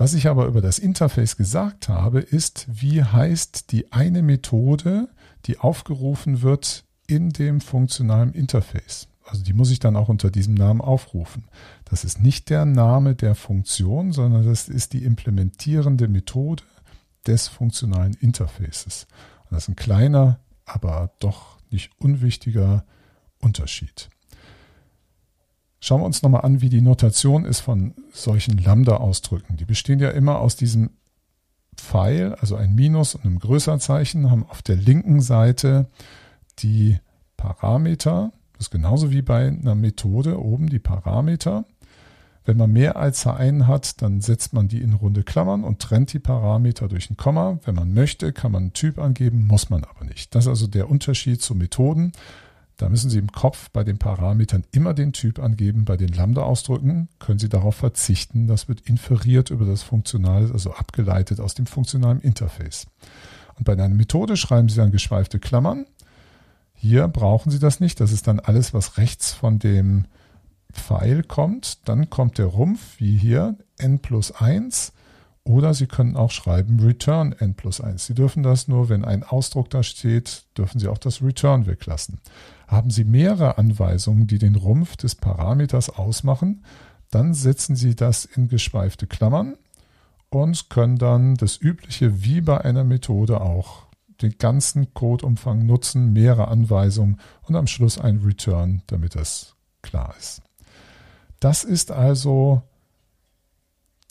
Was 0.00 0.14
ich 0.14 0.28
aber 0.28 0.46
über 0.46 0.62
das 0.62 0.78
Interface 0.78 1.36
gesagt 1.36 1.90
habe, 1.90 2.20
ist, 2.20 2.66
wie 2.70 3.04
heißt 3.04 3.70
die 3.70 3.92
eine 3.92 4.22
Methode, 4.22 5.10
die 5.44 5.58
aufgerufen 5.58 6.40
wird 6.40 6.86
in 7.06 7.28
dem 7.28 7.60
funktionalen 7.60 8.32
Interface. 8.32 9.08
Also 9.26 9.44
die 9.44 9.52
muss 9.52 9.70
ich 9.70 9.78
dann 9.78 9.96
auch 9.96 10.08
unter 10.08 10.30
diesem 10.30 10.54
Namen 10.54 10.80
aufrufen. 10.80 11.44
Das 11.84 12.04
ist 12.04 12.18
nicht 12.18 12.48
der 12.48 12.64
Name 12.64 13.14
der 13.14 13.34
Funktion, 13.34 14.12
sondern 14.12 14.46
das 14.46 14.70
ist 14.70 14.94
die 14.94 15.04
implementierende 15.04 16.08
Methode 16.08 16.62
des 17.26 17.48
funktionalen 17.48 18.14
Interfaces. 18.14 19.06
Und 19.50 19.52
das 19.52 19.64
ist 19.64 19.68
ein 19.68 19.76
kleiner, 19.76 20.40
aber 20.64 21.12
doch 21.18 21.58
nicht 21.68 21.90
unwichtiger 21.98 22.86
Unterschied. 23.38 24.08
Schauen 25.80 26.02
wir 26.02 26.06
uns 26.06 26.22
nochmal 26.22 26.42
an, 26.42 26.60
wie 26.60 26.68
die 26.68 26.82
Notation 26.82 27.44
ist 27.44 27.60
von 27.60 27.94
solchen 28.12 28.58
Lambda-Ausdrücken. 28.58 29.56
Die 29.56 29.64
bestehen 29.64 29.98
ja 29.98 30.10
immer 30.10 30.38
aus 30.38 30.56
diesem 30.56 30.90
Pfeil, 31.74 32.34
also 32.34 32.56
ein 32.56 32.74
Minus 32.74 33.14
und 33.14 33.24
einem 33.24 33.38
Größerzeichen, 33.38 34.30
haben 34.30 34.46
auf 34.46 34.60
der 34.60 34.76
linken 34.76 35.22
Seite 35.22 35.88
die 36.58 36.98
Parameter. 37.38 38.32
Das 38.52 38.66
ist 38.66 38.70
genauso 38.70 39.10
wie 39.10 39.22
bei 39.22 39.48
einer 39.48 39.74
Methode 39.74 40.38
oben 40.38 40.68
die 40.68 40.78
Parameter. 40.78 41.64
Wenn 42.44 42.58
man 42.58 42.72
mehr 42.72 42.96
als 42.96 43.26
einen 43.26 43.66
hat, 43.66 44.02
dann 44.02 44.20
setzt 44.20 44.52
man 44.52 44.68
die 44.68 44.82
in 44.82 44.94
runde 44.94 45.22
Klammern 45.22 45.64
und 45.64 45.80
trennt 45.80 46.12
die 46.12 46.18
Parameter 46.18 46.88
durch 46.88 47.10
ein 47.10 47.16
Komma. 47.16 47.58
Wenn 47.64 47.74
man 47.74 47.94
möchte, 47.94 48.32
kann 48.32 48.52
man 48.52 48.64
einen 48.64 48.72
Typ 48.74 48.98
angeben, 48.98 49.46
muss 49.46 49.70
man 49.70 49.84
aber 49.84 50.04
nicht. 50.04 50.34
Das 50.34 50.44
ist 50.44 50.48
also 50.48 50.66
der 50.66 50.90
Unterschied 50.90 51.40
zu 51.40 51.54
Methoden. 51.54 52.12
Da 52.80 52.88
müssen 52.88 53.10
Sie 53.10 53.18
im 53.18 53.30
Kopf 53.30 53.68
bei 53.70 53.84
den 53.84 53.98
Parametern 53.98 54.64
immer 54.72 54.94
den 54.94 55.12
Typ 55.12 55.38
angeben. 55.38 55.84
Bei 55.84 55.98
den 55.98 56.08
Lambda-Ausdrücken 56.08 57.10
können 57.18 57.38
Sie 57.38 57.50
darauf 57.50 57.74
verzichten. 57.76 58.46
Das 58.46 58.68
wird 58.68 58.80
inferiert 58.80 59.50
über 59.50 59.66
das 59.66 59.82
Funktionale, 59.82 60.50
also 60.50 60.72
abgeleitet 60.72 61.40
aus 61.40 61.54
dem 61.54 61.66
funktionalen 61.66 62.20
Interface. 62.20 62.86
Und 63.58 63.64
bei 63.64 63.74
einer 63.74 63.90
Methode 63.90 64.38
schreiben 64.38 64.70
Sie 64.70 64.76
dann 64.76 64.92
geschweifte 64.92 65.38
Klammern. 65.38 65.84
Hier 66.72 67.06
brauchen 67.08 67.50
Sie 67.50 67.58
das 67.58 67.80
nicht. 67.80 68.00
Das 68.00 68.12
ist 68.12 68.26
dann 68.26 68.40
alles, 68.40 68.72
was 68.72 68.96
rechts 68.96 69.34
von 69.34 69.58
dem 69.58 70.06
Pfeil 70.72 71.22
kommt. 71.22 71.86
Dann 71.86 72.08
kommt 72.08 72.38
der 72.38 72.46
Rumpf, 72.46 72.98
wie 72.98 73.14
hier, 73.14 73.58
n 73.76 73.98
plus 73.98 74.32
1. 74.32 74.94
Oder 75.44 75.72
Sie 75.72 75.86
können 75.86 76.16
auch 76.16 76.30
schreiben 76.30 76.80
return 76.80 77.32
n 77.32 77.54
plus 77.54 77.80
1. 77.80 78.06
Sie 78.06 78.14
dürfen 78.14 78.42
das 78.42 78.68
nur, 78.68 78.88
wenn 78.88 79.04
ein 79.04 79.22
Ausdruck 79.22 79.70
da 79.70 79.82
steht, 79.82 80.44
dürfen 80.56 80.78
Sie 80.78 80.88
auch 80.88 80.98
das 80.98 81.22
return 81.22 81.66
weglassen. 81.66 82.20
Haben 82.68 82.90
Sie 82.90 83.04
mehrere 83.04 83.56
Anweisungen, 83.56 84.26
die 84.26 84.38
den 84.38 84.54
Rumpf 84.54 84.96
des 84.96 85.14
Parameters 85.14 85.90
ausmachen, 85.90 86.64
dann 87.10 87.34
setzen 87.34 87.74
Sie 87.74 87.96
das 87.96 88.24
in 88.24 88.48
geschweifte 88.48 89.06
Klammern 89.06 89.56
und 90.28 90.70
können 90.70 90.96
dann 90.96 91.34
das 91.34 91.60
übliche 91.60 92.22
wie 92.22 92.40
bei 92.40 92.60
einer 92.60 92.84
Methode 92.84 93.40
auch 93.40 93.86
den 94.22 94.36
ganzen 94.38 94.92
Codeumfang 94.94 95.64
nutzen, 95.64 96.12
mehrere 96.12 96.48
Anweisungen 96.48 97.18
und 97.42 97.56
am 97.56 97.66
Schluss 97.66 97.98
ein 97.98 98.18
Return, 98.18 98.82
damit 98.86 99.16
das 99.16 99.54
klar 99.82 100.14
ist. 100.18 100.42
Das 101.40 101.64
ist 101.64 101.90
also 101.90 102.62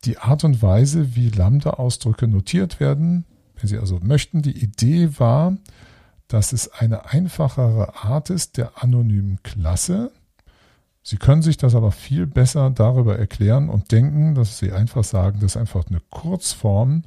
die 0.05 0.17
Art 0.17 0.43
und 0.43 0.61
Weise, 0.61 1.15
wie 1.15 1.29
Lambda-Ausdrücke 1.29 2.27
notiert 2.27 2.79
werden. 2.79 3.25
Wenn 3.55 3.67
Sie 3.67 3.77
also 3.77 3.99
möchten, 4.01 4.41
die 4.41 4.57
Idee 4.57 5.11
war, 5.17 5.57
dass 6.27 6.53
es 6.53 6.71
eine 6.71 7.11
einfachere 7.11 8.03
Art 8.03 8.29
ist 8.29 8.57
der 8.57 8.83
anonymen 8.83 9.41
Klasse. 9.43 10.11
Sie 11.01 11.17
können 11.17 11.41
sich 11.41 11.57
das 11.57 11.75
aber 11.75 11.91
viel 11.91 12.27
besser 12.27 12.69
darüber 12.69 13.17
erklären 13.17 13.69
und 13.69 13.91
denken, 13.91 14.35
dass 14.35 14.59
Sie 14.59 14.71
einfach 14.71 15.03
sagen, 15.03 15.39
das 15.41 15.55
ist 15.55 15.57
einfach 15.57 15.87
eine 15.87 16.01
Kurzform 16.11 17.03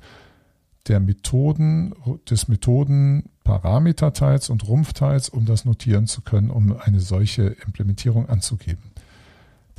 der 0.89 0.99
Methoden, 0.99 1.95
des 2.29 2.49
Methodenparameterteils 2.49 4.51
und 4.51 4.67
Rumpfteils, 4.67 5.29
um 5.29 5.47
das 5.47 5.65
notieren 5.65 6.09
zu 6.09 6.23
können, 6.23 6.51
um 6.51 6.77
eine 6.77 6.99
solche 6.99 7.55
Implementierung 7.65 8.29
anzugeben. 8.29 8.92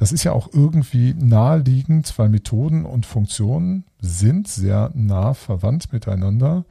Das 0.04 0.12
ist 0.12 0.26
ja 0.26 0.34
auch 0.34 0.50
irgendwie 0.52 1.14
naheliegend, 1.14 2.20
weil 2.20 2.28
Methoden 2.28 2.84
und 2.84 3.06
Funktionen 3.06 3.86
sind 4.02 4.50
sehr 4.50 4.92
nah 4.94 5.34
verwandt 5.34 5.94
miteinander. 5.94 6.66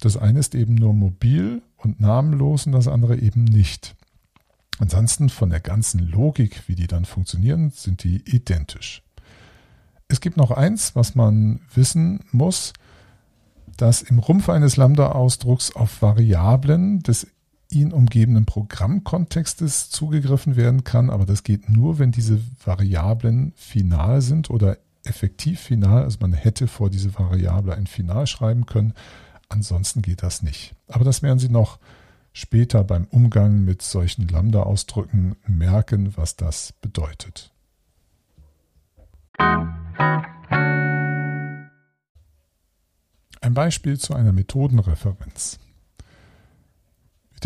Das 0.00 0.18
eine 0.18 0.40
ist 0.40 0.54
eben 0.54 0.74
nur 0.74 0.92
mobil 0.92 1.62
und 1.78 1.98
namenlos 1.98 2.66
und 2.66 2.72
das 2.72 2.88
andere 2.88 3.16
eben 3.16 3.44
nicht. 3.44 3.96
Ansonsten 4.78 5.30
von 5.30 5.48
der 5.48 5.60
ganzen 5.60 5.98
Logik, 5.98 6.64
wie 6.66 6.74
die 6.74 6.86
dann 6.86 7.06
funktionieren, 7.06 7.70
sind 7.70 8.04
die 8.04 8.16
identisch. 8.26 9.02
Es 10.06 10.20
gibt 10.20 10.36
noch 10.36 10.50
eins, 10.50 10.94
was 10.94 11.14
man 11.14 11.60
wissen 11.72 12.20
muss, 12.32 12.74
dass 13.78 14.02
im 14.02 14.18
Rumpf 14.18 14.50
eines 14.50 14.76
Lambda-Ausdrucks 14.76 15.74
auf 15.74 16.02
Variablen 16.02 17.02
des 17.02 17.28
ihn 17.70 17.92
umgebenden 17.92 18.46
Programmkontextes 18.46 19.90
zugegriffen 19.90 20.56
werden 20.56 20.84
kann, 20.84 21.10
aber 21.10 21.26
das 21.26 21.42
geht 21.42 21.68
nur, 21.68 21.98
wenn 21.98 22.12
diese 22.12 22.40
Variablen 22.64 23.52
final 23.56 24.20
sind 24.20 24.50
oder 24.50 24.78
effektiv 25.04 25.60
final, 25.60 26.02
also 26.02 26.18
man 26.20 26.32
hätte 26.32 26.66
vor 26.68 26.90
diese 26.90 27.16
Variable 27.18 27.74
ein 27.74 27.86
Final 27.86 28.26
schreiben 28.26 28.66
können, 28.66 28.92
Ansonsten 29.48 30.02
geht 30.02 30.22
das 30.22 30.42
nicht. 30.42 30.74
Aber 30.88 31.04
das 31.04 31.22
werden 31.22 31.38
Sie 31.38 31.48
noch 31.48 31.78
später 32.32 32.84
beim 32.84 33.04
Umgang 33.04 33.64
mit 33.64 33.82
solchen 33.82 34.28
Lambda-Ausdrücken 34.28 35.36
merken, 35.46 36.16
was 36.16 36.36
das 36.36 36.72
bedeutet. 36.80 37.52
Ein 43.40 43.54
Beispiel 43.54 43.98
zu 43.98 44.14
einer 44.14 44.32
Methodenreferenz. 44.32 45.60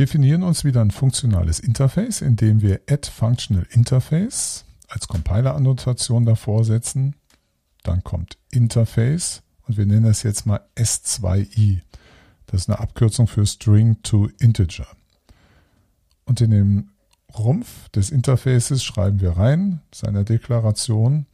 Definieren 0.00 0.44
uns 0.44 0.64
wieder 0.64 0.80
ein 0.80 0.92
funktionales 0.92 1.60
Interface, 1.60 2.22
indem 2.22 2.62
wir 2.62 2.80
add 2.88 3.06
functional 3.10 3.66
interface 3.68 4.64
als 4.88 5.08
Compiler-Annotation 5.08 6.24
davor 6.24 6.64
setzen. 6.64 7.16
Dann 7.82 8.02
kommt 8.02 8.38
Interface 8.50 9.42
und 9.66 9.76
wir 9.76 9.84
nennen 9.84 10.06
das 10.06 10.22
jetzt 10.22 10.46
mal 10.46 10.62
S2i. 10.74 11.82
Das 12.46 12.62
ist 12.62 12.70
eine 12.70 12.78
Abkürzung 12.78 13.26
für 13.26 13.44
String 13.44 14.00
to 14.02 14.30
Integer. 14.38 14.86
Und 16.24 16.40
in 16.40 16.52
dem 16.52 16.92
Rumpf 17.36 17.90
des 17.90 18.08
Interfaces 18.08 18.82
schreiben 18.82 19.20
wir 19.20 19.32
rein, 19.32 19.82
seiner 19.94 20.24
Deklaration, 20.24 21.26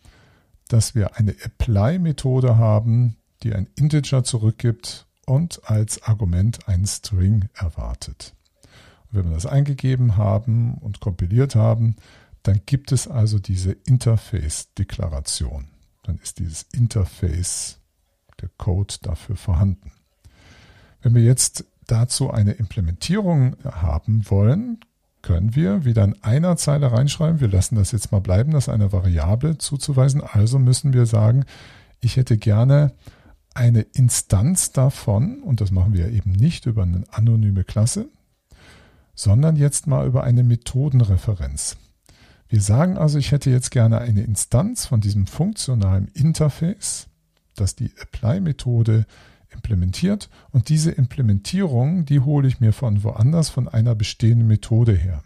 dass 0.66 0.96
wir 0.96 1.16
eine 1.16 1.40
Apply-Methode 1.40 2.58
haben, 2.58 3.14
die 3.44 3.54
ein 3.54 3.68
Integer 3.76 4.24
zurückgibt 4.24 5.06
und 5.24 5.60
als 5.70 6.02
Argument 6.02 6.66
einen 6.66 6.88
String 6.88 7.48
erwartet. 7.54 8.32
Wenn 9.16 9.26
wir 9.26 9.34
das 9.34 9.46
eingegeben 9.46 10.16
haben 10.16 10.74
und 10.74 11.00
kompiliert 11.00 11.54
haben, 11.54 11.96
dann 12.42 12.60
gibt 12.66 12.92
es 12.92 13.08
also 13.08 13.38
diese 13.38 13.72
Interface-Deklaration. 13.72 15.66
Dann 16.04 16.18
ist 16.18 16.38
dieses 16.38 16.62
Interface, 16.72 17.78
der 18.40 18.50
Code 18.58 18.94
dafür 19.02 19.36
vorhanden. 19.36 19.90
Wenn 21.02 21.14
wir 21.14 21.22
jetzt 21.22 21.64
dazu 21.86 22.30
eine 22.30 22.52
Implementierung 22.52 23.56
haben 23.64 24.30
wollen, 24.30 24.78
können 25.22 25.56
wir 25.56 25.84
wieder 25.84 26.04
in 26.04 26.22
einer 26.22 26.56
Zeile 26.56 26.92
reinschreiben, 26.92 27.40
wir 27.40 27.48
lassen 27.48 27.74
das 27.74 27.90
jetzt 27.90 28.12
mal 28.12 28.20
bleiben, 28.20 28.52
das 28.52 28.68
eine 28.68 28.92
Variable 28.92 29.58
zuzuweisen. 29.58 30.22
Also 30.22 30.60
müssen 30.60 30.92
wir 30.92 31.06
sagen, 31.06 31.44
ich 32.00 32.16
hätte 32.16 32.36
gerne 32.38 32.92
eine 33.54 33.80
Instanz 33.80 34.70
davon, 34.70 35.42
und 35.42 35.60
das 35.60 35.72
machen 35.72 35.94
wir 35.94 36.10
eben 36.12 36.30
nicht 36.30 36.66
über 36.66 36.82
eine 36.82 37.02
anonyme 37.10 37.64
Klasse, 37.64 38.08
sondern 39.16 39.56
jetzt 39.56 39.88
mal 39.88 40.06
über 40.06 40.22
eine 40.22 40.44
Methodenreferenz. 40.44 41.76
Wir 42.48 42.60
sagen 42.60 42.96
also, 42.96 43.18
ich 43.18 43.32
hätte 43.32 43.50
jetzt 43.50 43.72
gerne 43.72 43.98
eine 43.98 44.22
Instanz 44.22 44.86
von 44.86 45.00
diesem 45.00 45.26
funktionalen 45.26 46.06
Interface, 46.14 47.08
das 47.56 47.74
die 47.74 47.90
Apply-Methode 47.96 49.06
implementiert 49.50 50.28
und 50.52 50.68
diese 50.68 50.92
Implementierung, 50.92 52.04
die 52.04 52.20
hole 52.20 52.46
ich 52.46 52.60
mir 52.60 52.72
von 52.72 53.02
woanders, 53.02 53.48
von 53.48 53.66
einer 53.66 53.94
bestehenden 53.96 54.46
Methode 54.46 54.92
her. 54.92 55.24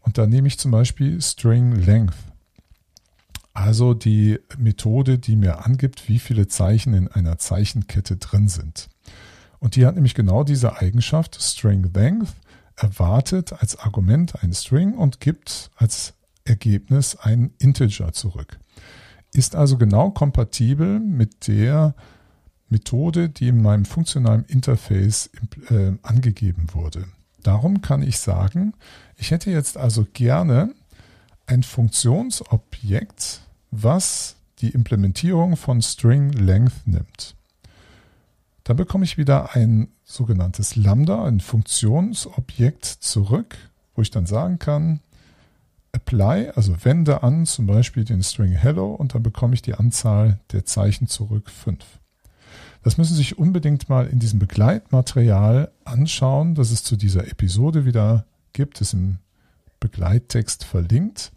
Und 0.00 0.16
da 0.16 0.26
nehme 0.26 0.48
ich 0.48 0.58
zum 0.58 0.70
Beispiel 0.70 1.20
String 1.20 1.72
Length, 1.72 2.14
also 3.52 3.92
die 3.92 4.38
Methode, 4.56 5.18
die 5.18 5.36
mir 5.36 5.66
angibt, 5.66 6.08
wie 6.08 6.20
viele 6.20 6.46
Zeichen 6.46 6.94
in 6.94 7.08
einer 7.08 7.36
Zeichenkette 7.38 8.16
drin 8.16 8.48
sind. 8.48 8.88
Und 9.58 9.76
die 9.76 9.84
hat 9.84 9.96
nämlich 9.96 10.14
genau 10.14 10.44
diese 10.44 10.78
Eigenschaft, 10.78 11.40
String 11.42 11.90
Length 11.92 12.32
erwartet 12.80 13.52
als 13.52 13.78
Argument 13.78 14.42
ein 14.42 14.52
String 14.52 14.94
und 14.94 15.20
gibt 15.20 15.70
als 15.76 16.14
Ergebnis 16.44 17.16
ein 17.16 17.52
Integer 17.58 18.12
zurück. 18.12 18.58
Ist 19.32 19.54
also 19.54 19.76
genau 19.76 20.10
kompatibel 20.10 20.98
mit 20.98 21.46
der 21.46 21.94
Methode, 22.68 23.28
die 23.28 23.48
in 23.48 23.62
meinem 23.62 23.84
funktionalen 23.84 24.44
Interface 24.44 25.30
äh, 25.68 25.92
angegeben 26.02 26.68
wurde. 26.72 27.04
Darum 27.42 27.82
kann 27.82 28.02
ich 28.02 28.18
sagen, 28.18 28.74
ich 29.16 29.30
hätte 29.30 29.50
jetzt 29.50 29.76
also 29.76 30.06
gerne 30.12 30.74
ein 31.46 31.62
Funktionsobjekt, 31.62 33.40
was 33.70 34.36
die 34.58 34.70
Implementierung 34.70 35.56
von 35.56 35.82
String 35.82 36.32
Length 36.32 36.86
nimmt. 36.86 37.34
Dann 38.70 38.76
bekomme 38.76 39.02
ich 39.02 39.18
wieder 39.18 39.56
ein 39.56 39.88
sogenanntes 40.04 40.76
Lambda, 40.76 41.24
ein 41.24 41.40
Funktionsobjekt 41.40 42.84
zurück, 42.84 43.56
wo 43.96 44.02
ich 44.02 44.12
dann 44.12 44.26
sagen 44.26 44.60
kann, 44.60 45.00
apply, 45.90 46.52
also 46.54 46.76
wende 46.84 47.24
an 47.24 47.46
zum 47.46 47.66
Beispiel 47.66 48.04
den 48.04 48.22
String 48.22 48.52
hello 48.52 48.94
und 48.94 49.12
dann 49.12 49.24
bekomme 49.24 49.54
ich 49.54 49.62
die 49.62 49.74
Anzahl 49.74 50.38
der 50.52 50.66
Zeichen 50.66 51.08
zurück 51.08 51.50
5. 51.50 51.84
Das 52.84 52.96
müssen 52.96 53.14
Sie 53.14 53.22
sich 53.22 53.38
unbedingt 53.38 53.88
mal 53.88 54.06
in 54.06 54.20
diesem 54.20 54.38
Begleitmaterial 54.38 55.72
anschauen, 55.84 56.54
das 56.54 56.70
es 56.70 56.84
zu 56.84 56.94
dieser 56.94 57.26
Episode 57.26 57.84
wieder 57.84 58.24
gibt, 58.52 58.80
ist 58.80 58.92
im 58.92 59.18
Begleittext 59.80 60.62
verlinkt. 60.62 61.32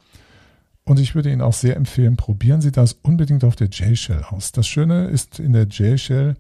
Und 0.84 1.00
ich 1.00 1.16
würde 1.16 1.32
Ihnen 1.32 1.42
auch 1.42 1.54
sehr 1.54 1.78
empfehlen, 1.78 2.16
probieren 2.16 2.62
Sie 2.62 2.72
das 2.72 2.94
unbedingt 2.94 3.44
auf 3.44 3.56
der 3.56 3.70
J-Shell 3.70 4.24
aus. 4.30 4.52
Das 4.52 4.68
Schöne 4.68 5.08
ist 5.08 5.40
in 5.40 5.54
der 5.54 5.64
J-Shell, 5.64 6.36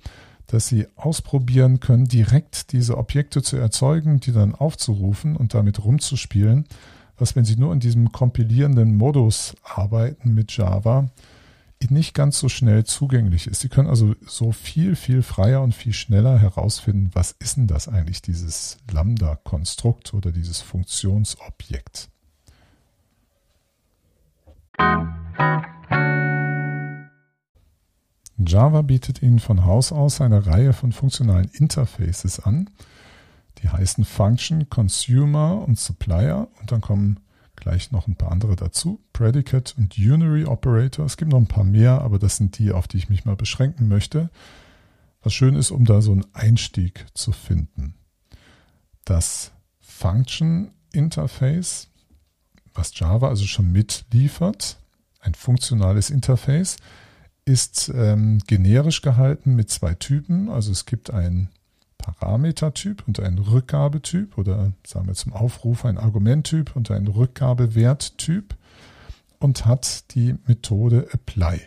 dass 0.53 0.67
Sie 0.67 0.87
ausprobieren 0.95 1.79
können, 1.79 2.05
direkt 2.05 2.71
diese 2.71 2.97
Objekte 2.97 3.41
zu 3.41 3.57
erzeugen, 3.57 4.19
die 4.19 4.31
dann 4.31 4.53
aufzurufen 4.53 5.35
und 5.35 5.53
damit 5.53 5.83
rumzuspielen, 5.83 6.65
was, 7.17 7.35
wenn 7.35 7.45
Sie 7.45 7.55
nur 7.55 7.73
in 7.73 7.79
diesem 7.79 8.11
kompilierenden 8.11 8.95
Modus 8.95 9.55
arbeiten 9.63 10.33
mit 10.33 10.55
Java, 10.55 11.09
nicht 11.89 12.13
ganz 12.13 12.39
so 12.39 12.49
schnell 12.49 12.83
zugänglich 12.85 13.47
ist. 13.47 13.61
Sie 13.61 13.69
können 13.69 13.89
also 13.89 14.15
so 14.25 14.51
viel, 14.51 14.95
viel 14.95 15.21
freier 15.21 15.61
und 15.61 15.73
viel 15.73 15.93
schneller 15.93 16.39
herausfinden, 16.39 17.09
was 17.13 17.35
ist 17.39 17.57
denn 17.57 17.67
das 17.67 17.87
eigentlich, 17.87 18.21
dieses 18.21 18.77
Lambda-Konstrukt 18.91 20.13
oder 20.13 20.31
dieses 20.31 20.61
Funktionsobjekt. 20.61 22.09
Java 28.37 28.81
bietet 28.81 29.21
Ihnen 29.21 29.39
von 29.39 29.65
Haus 29.65 29.91
aus 29.91 30.21
eine 30.21 30.45
Reihe 30.45 30.73
von 30.73 30.91
funktionalen 30.91 31.49
Interfaces 31.53 32.39
an. 32.39 32.69
Die 33.59 33.69
heißen 33.69 34.05
Function, 34.05 34.69
Consumer 34.69 35.63
und 35.67 35.79
Supplier 35.79 36.47
und 36.59 36.71
dann 36.71 36.81
kommen 36.81 37.19
gleich 37.55 37.91
noch 37.91 38.07
ein 38.07 38.15
paar 38.15 38.31
andere 38.31 38.55
dazu. 38.55 38.99
Predicate 39.13 39.75
und 39.77 39.97
Unary 39.97 40.45
Operator. 40.45 41.05
Es 41.05 41.17
gibt 41.17 41.31
noch 41.31 41.39
ein 41.39 41.47
paar 41.47 41.63
mehr, 41.63 42.01
aber 42.01 42.19
das 42.19 42.37
sind 42.37 42.57
die, 42.57 42.71
auf 42.71 42.87
die 42.87 42.97
ich 42.97 43.09
mich 43.09 43.25
mal 43.25 43.35
beschränken 43.35 43.87
möchte. 43.87 44.29
Was 45.21 45.33
schön 45.33 45.55
ist, 45.55 45.71
um 45.71 45.85
da 45.85 46.01
so 46.01 46.11
einen 46.11 46.25
Einstieg 46.33 47.05
zu 47.13 47.31
finden. 47.31 47.93
Das 49.05 49.51
Function 49.79 50.71
Interface, 50.91 51.87
was 52.73 52.97
Java 52.97 53.29
also 53.29 53.45
schon 53.45 53.71
mitliefert, 53.71 54.77
ein 55.21 55.33
funktionales 55.33 56.09
Interface, 56.09 56.77
ist 57.45 57.91
ähm, 57.93 58.39
generisch 58.47 59.01
gehalten 59.01 59.55
mit 59.55 59.69
zwei 59.69 59.93
Typen. 59.93 60.49
Also 60.49 60.71
es 60.71 60.85
gibt 60.85 61.11
ein 61.11 61.49
Parametertyp 61.97 63.03
und 63.07 63.19
ein 63.19 63.37
Rückgabetyp 63.37 64.37
oder 64.37 64.73
sagen 64.85 65.07
wir 65.07 65.13
zum 65.13 65.33
Aufruf 65.33 65.85
ein 65.85 65.97
Argumenttyp 65.97 66.75
und 66.75 66.91
ein 66.91 67.07
Rückgabewerttyp 67.07 68.55
und 69.39 69.65
hat 69.65 70.13
die 70.13 70.35
Methode 70.45 71.07
apply. 71.11 71.61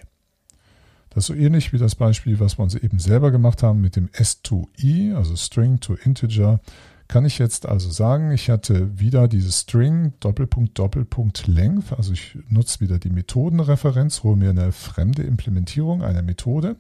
Das 1.11 1.25
ist 1.25 1.27
so 1.29 1.35
ähnlich 1.35 1.73
wie 1.73 1.79
das 1.79 1.95
Beispiel, 1.95 2.41
was 2.41 2.59
wir 2.59 2.63
uns 2.63 2.75
eben 2.75 2.99
selber 2.99 3.31
gemacht 3.31 3.63
haben 3.63 3.81
mit 3.81 3.97
dem 3.97 4.09
S2i, 4.09 5.15
also 5.15 5.35
String 5.37 5.81
to 5.81 5.95
Integer. 5.95 6.61
Kann 7.09 7.25
ich 7.25 7.39
jetzt 7.39 7.67
also 7.67 7.91
sagen, 7.91 8.33
ich 8.33 8.51
hatte 8.51 8.99
wieder 8.99 9.29
dieses 9.29 9.61
String 9.61 10.13
Doppelpunkt 10.21 10.79
Doppelpunkt 10.79 11.47
Length, 11.47 11.93
also 11.97 12.13
ich 12.13 12.37
nutze 12.49 12.81
wieder 12.81 12.99
die 12.99 13.11
Methodenreferenz, 13.11 14.23
hole 14.23 14.37
mir 14.37 14.51
eine 14.51 14.73
fremde 14.73 15.23
Implementierung 15.23 16.03
einer 16.03 16.23
Methode 16.23 16.77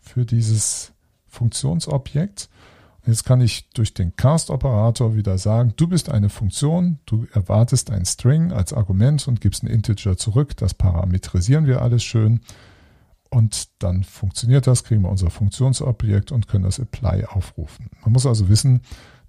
für 0.00 0.24
dieses 0.24 0.92
Funktionsobjekt 1.26 2.48
Jetzt 3.06 3.24
kann 3.24 3.40
ich 3.40 3.70
durch 3.70 3.94
den 3.94 4.14
Cast-Operator 4.14 5.16
wieder 5.16 5.38
sagen, 5.38 5.72
du 5.76 5.88
bist 5.88 6.10
eine 6.10 6.28
Funktion, 6.28 6.98
du 7.06 7.26
erwartest 7.32 7.90
ein 7.90 8.04
String 8.04 8.52
als 8.52 8.72
Argument 8.72 9.26
und 9.26 9.40
gibst 9.40 9.62
einen 9.62 9.72
Integer 9.72 10.16
zurück. 10.16 10.56
Das 10.56 10.74
parametrisieren 10.74 11.66
wir 11.66 11.80
alles 11.80 12.04
schön. 12.04 12.40
Und 13.30 13.68
dann 13.82 14.04
funktioniert 14.04 14.66
das, 14.66 14.84
kriegen 14.84 15.02
wir 15.02 15.08
unser 15.08 15.30
Funktionsobjekt 15.30 16.30
und 16.30 16.48
können 16.48 16.64
das 16.64 16.78
Apply 16.78 17.24
aufrufen. 17.26 17.88
Man 18.02 18.12
muss 18.12 18.26
also 18.26 18.48
wissen, 18.48 18.82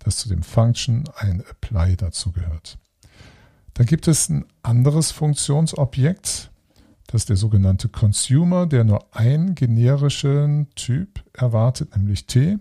dass 0.04 0.18
zu 0.18 0.30
dem 0.30 0.44
Function 0.44 1.04
ein 1.16 1.42
Apply 1.42 1.96
dazu 1.96 2.32
gehört. 2.32 2.78
Dann 3.74 3.86
gibt 3.86 4.08
es 4.08 4.30
ein 4.30 4.46
anderes 4.64 5.12
Funktionsobjekt, 5.12 6.52
das 7.08 7.24
ist 7.24 7.30
der 7.30 7.38
sogenannte 7.38 7.90
Consumer, 7.90 8.68
der 8.68 8.84
nur 8.84 9.06
einen 9.16 9.56
generischen 9.56 10.70
Typ 10.76 11.24
erwartet, 11.34 11.96
nämlich 11.96 12.26
T 12.26 12.58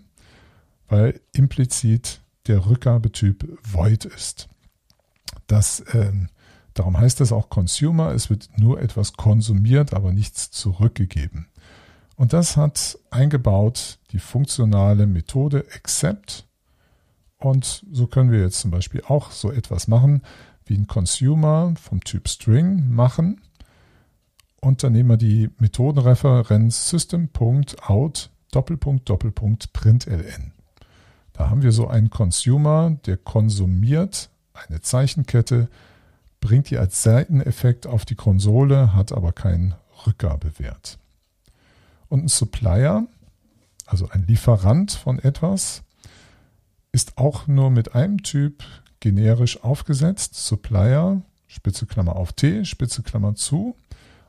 weil 0.90 1.20
implizit 1.32 2.20
der 2.46 2.66
Rückgabetyp 2.66 3.58
void 3.62 4.04
ist. 4.04 4.48
Das, 5.46 5.82
ähm, 5.94 6.28
darum 6.74 6.98
heißt 6.98 7.20
es 7.20 7.32
auch 7.32 7.48
Consumer, 7.48 8.12
es 8.12 8.28
wird 8.28 8.50
nur 8.58 8.80
etwas 8.80 9.14
konsumiert, 9.14 9.94
aber 9.94 10.12
nichts 10.12 10.50
zurückgegeben. 10.50 11.46
Und 12.16 12.32
das 12.34 12.56
hat 12.56 12.98
eingebaut 13.10 13.98
die 14.10 14.18
funktionale 14.18 15.06
Methode 15.06 15.64
accept. 15.74 16.46
Und 17.40 17.84
so 17.90 18.06
können 18.06 18.30
wir 18.30 18.40
jetzt 18.40 18.60
zum 18.60 18.70
Beispiel 18.70 19.02
auch 19.08 19.30
so 19.30 19.50
etwas 19.50 19.88
machen, 19.88 20.22
wie 20.66 20.76
ein 20.76 20.86
Consumer 20.86 21.74
vom 21.80 22.04
Typ 22.04 22.28
String 22.28 22.90
machen. 22.90 23.40
Und 24.60 24.82
dann 24.82 24.92
nehmen 24.92 25.08
wir 25.08 25.16
die 25.16 25.50
Methodenreferenz 25.58 26.90
system.out 26.90 28.30
Doppelpunkt 28.52 29.08
Doppelpunkt 29.08 29.72
println. 29.72 30.52
Da 31.32 31.48
haben 31.48 31.62
wir 31.62 31.72
so 31.72 31.88
einen 31.88 32.10
Consumer, 32.10 32.90
der 33.06 33.16
konsumiert 33.16 34.28
eine 34.52 34.82
Zeichenkette, 34.82 35.68
bringt 36.40 36.68
die 36.68 36.76
als 36.76 37.02
Seiteneffekt 37.02 37.86
auf 37.86 38.04
die 38.04 38.16
Konsole, 38.16 38.94
hat 38.94 39.12
aber 39.12 39.32
keinen 39.32 39.74
Rückgabewert. 40.06 40.98
Und 42.08 42.24
ein 42.24 42.28
Supplier, 42.28 43.06
also 43.86 44.08
ein 44.10 44.26
Lieferant 44.26 44.92
von 44.92 45.18
etwas, 45.18 45.82
ist 46.92 47.18
auch 47.18 47.46
nur 47.46 47.70
mit 47.70 47.94
einem 47.94 48.22
Typ 48.22 48.64
generisch 49.00 49.62
aufgesetzt. 49.62 50.34
Supplier, 50.34 51.22
Spitze 51.46 51.86
Klammer 51.86 52.16
auf 52.16 52.32
T, 52.32 52.64
Spitze 52.64 53.02
Klammer 53.02 53.34
zu 53.34 53.76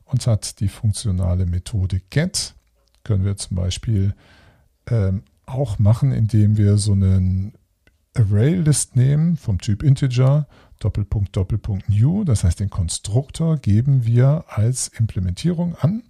und 0.05 0.25
hat 0.27 0.59
die 0.59 0.67
funktionale 0.67 1.45
Methode 1.45 2.01
get. 2.09 2.55
Können 3.03 3.25
wir 3.25 3.37
zum 3.37 3.57
Beispiel 3.57 4.13
ähm, 4.87 5.23
auch 5.45 5.79
machen, 5.79 6.11
indem 6.11 6.57
wir 6.57 6.77
so 6.77 6.93
einen 6.93 7.53
Array-List 8.15 8.95
nehmen 8.95 9.37
vom 9.37 9.59
Typ 9.59 9.83
Integer, 9.83 10.47
Doppelpunkt, 10.79 11.35
Doppelpunkt 11.35 11.89
New. 11.89 12.23
Das 12.23 12.43
heißt, 12.43 12.59
den 12.59 12.69
Konstruktor 12.69 13.57
geben 13.57 14.05
wir 14.05 14.45
als 14.47 14.87
Implementierung 14.89 15.75
an. 15.75 16.03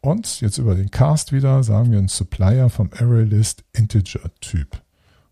Und 0.00 0.40
jetzt 0.40 0.58
über 0.58 0.74
den 0.74 0.90
Cast 0.90 1.32
wieder 1.32 1.62
sagen 1.62 1.90
wir 1.90 1.98
einen 1.98 2.08
Supplier 2.08 2.68
vom 2.68 2.90
ArrayList 2.92 3.64
Integer 3.72 4.30
Typ. 4.40 4.82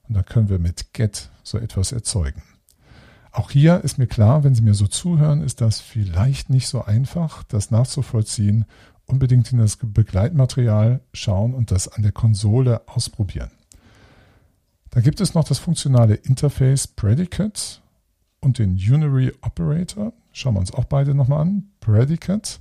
Und 0.08 0.14
da 0.14 0.22
können 0.22 0.48
wir 0.48 0.58
mit 0.58 0.92
get 0.92 1.30
so 1.42 1.58
etwas 1.58 1.92
erzeugen. 1.92 2.42
Auch 3.32 3.50
hier 3.50 3.82
ist 3.82 3.98
mir 3.98 4.06
klar, 4.06 4.44
wenn 4.44 4.54
Sie 4.54 4.62
mir 4.62 4.74
so 4.74 4.86
zuhören, 4.86 5.42
ist 5.42 5.60
das 5.60 5.80
vielleicht 5.80 6.50
nicht 6.50 6.68
so 6.68 6.84
einfach, 6.84 7.42
das 7.44 7.70
nachzuvollziehen 7.70 8.64
unbedingt 9.06 9.52
in 9.52 9.58
das 9.58 9.76
Begleitmaterial 9.76 11.00
schauen 11.12 11.54
und 11.54 11.70
das 11.70 11.88
an 11.88 12.02
der 12.02 12.12
Konsole 12.12 12.82
ausprobieren. 12.88 13.50
Da 14.90 15.00
gibt 15.00 15.20
es 15.20 15.34
noch 15.34 15.44
das 15.44 15.58
funktionale 15.58 16.14
Interface 16.14 16.86
Predicate 16.86 17.80
und 18.40 18.58
den 18.58 18.76
Unary 18.76 19.32
Operator. 19.42 20.12
Schauen 20.32 20.54
wir 20.54 20.60
uns 20.60 20.72
auch 20.72 20.84
beide 20.84 21.14
nochmal 21.14 21.40
an. 21.40 21.64
Predicate 21.80 22.60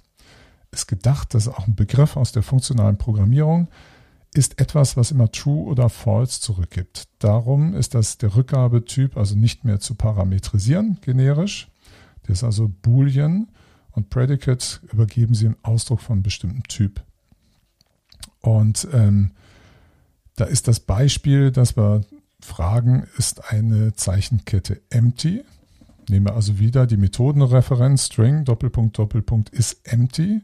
ist 0.71 0.87
gedacht, 0.87 1.33
das 1.33 1.47
ist 1.47 1.53
auch 1.53 1.67
ein 1.67 1.75
Begriff 1.75 2.17
aus 2.17 2.31
der 2.31 2.43
funktionalen 2.43 2.97
Programmierung, 2.97 3.67
ist 4.35 4.59
etwas, 4.59 4.97
was 4.97 5.11
immer 5.11 5.31
True 5.31 5.65
oder 5.65 5.89
False 5.89 6.41
zurückgibt. 6.41 7.07
Darum 7.19 7.75
ist 7.75 7.93
das 7.93 8.17
der 8.17 8.35
Rückgabetyp 8.35 9.17
also 9.17 9.35
nicht 9.35 9.63
mehr 9.63 9.79
zu 9.79 9.95
parametrisieren, 9.95 10.97
generisch. 11.01 11.69
Der 12.27 12.33
ist 12.33 12.43
also 12.43 12.71
Boolean 12.81 13.47
und 13.91 14.09
Predicate 14.09 14.79
übergeben 14.91 15.35
sie 15.35 15.47
im 15.47 15.57
Ausdruck 15.61 16.01
von 16.01 16.23
bestimmten 16.23 16.63
Typ. 16.63 17.03
Und 18.41 18.87
ähm, 18.93 19.31
da 20.35 20.45
ist 20.45 20.67
das 20.67 20.79
Beispiel, 20.79 21.51
dass 21.51 21.77
wir 21.77 22.01
fragen, 22.41 23.07
ist 23.17 23.51
eine 23.51 23.93
Zeichenkette 23.93 24.81
empty? 24.89 25.43
Nehmen 26.09 26.25
wir 26.25 26.35
also 26.35 26.59
wieder 26.59 26.85
die 26.85 26.97
Methodenreferenz 26.97 28.05
String 28.05 28.43
Doppelpunkt 28.43 28.97
Doppelpunkt 28.97 29.49
ist 29.49 29.87
empty 29.87 30.41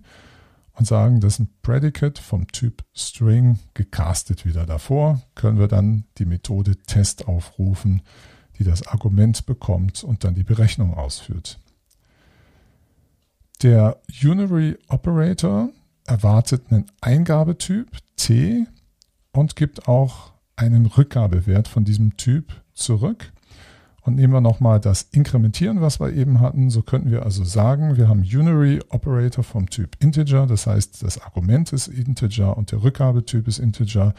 und 0.80 0.86
sagen, 0.86 1.20
dass 1.20 1.40
ein 1.40 1.50
Predicate 1.62 2.22
vom 2.22 2.48
Typ 2.48 2.84
String 2.96 3.60
gecastet 3.74 4.46
wieder 4.46 4.66
davor, 4.66 5.22
können 5.36 5.60
wir 5.60 5.68
dann 5.68 6.06
die 6.18 6.26
Methode 6.26 6.78
Test 6.78 7.28
aufrufen, 7.28 8.02
die 8.58 8.64
das 8.64 8.88
Argument 8.88 9.46
bekommt 9.46 10.04
und 10.04 10.24
dann 10.24 10.36
die 10.36 10.44
Berechnung 10.44 10.94
ausführt. 10.94 11.60
Der 13.62 14.00
Unary 14.24 14.78
Operator 14.88 15.70
erwartet 16.06 16.72
einen 16.72 16.86
Eingabetyp 17.02 17.98
T 18.16 18.66
und 19.34 19.58
gibt 19.58 19.90
auch 19.90 20.32
einen 20.56 20.86
Rückgabewert 20.86 21.68
von 21.68 21.84
diesem 21.84 22.16
Typ 22.16 22.54
zurück. 22.74 23.34
Und 24.10 24.16
nehmen 24.16 24.34
wir 24.34 24.42
nochmal 24.42 24.80
das 24.80 25.04
Inkrementieren, 25.04 25.82
was 25.82 26.00
wir 26.00 26.12
eben 26.12 26.40
hatten. 26.40 26.72
So 26.72 26.82
könnten 26.82 27.12
wir 27.12 27.22
also 27.22 27.44
sagen, 27.44 27.96
wir 27.96 28.08
haben 28.08 28.22
Unary 28.22 28.80
Operator 28.90 29.44
vom 29.44 29.70
Typ 29.70 29.96
Integer. 30.00 30.48
Das 30.48 30.66
heißt, 30.66 31.04
das 31.04 31.22
Argument 31.22 31.72
ist 31.74 31.88
Integer 31.88 32.58
und 32.58 32.72
der 32.72 32.82
Rückgabetyp 32.82 33.48
ist 33.48 33.60
Integer. 33.60 34.16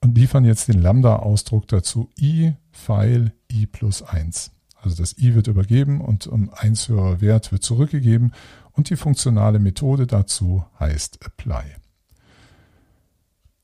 Und 0.00 0.18
liefern 0.18 0.44
jetzt 0.44 0.66
den 0.66 0.82
Lambda-Ausdruck 0.82 1.68
dazu 1.68 2.10
i 2.18 2.54
Pfeil 2.72 3.32
i 3.52 3.66
plus 3.66 4.02
1. 4.02 4.50
Also 4.82 4.96
das 5.00 5.16
i 5.16 5.36
wird 5.36 5.46
übergeben 5.46 6.00
und 6.00 6.26
um 6.26 6.50
1 6.52 6.88
höherer 6.88 7.20
Wert 7.20 7.52
wird 7.52 7.62
zurückgegeben. 7.62 8.32
Und 8.72 8.90
die 8.90 8.96
funktionale 8.96 9.60
Methode 9.60 10.08
dazu 10.08 10.64
heißt 10.80 11.24
apply. 11.24 11.79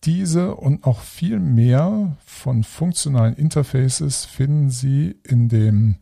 Diese 0.06 0.54
und 0.54 0.86
noch 0.86 1.00
viel 1.00 1.40
mehr 1.40 2.16
von 2.24 2.62
funktionalen 2.62 3.34
Interfaces 3.34 4.24
finden 4.24 4.70
Sie 4.70 5.16
in 5.24 5.48
dem 5.48 5.96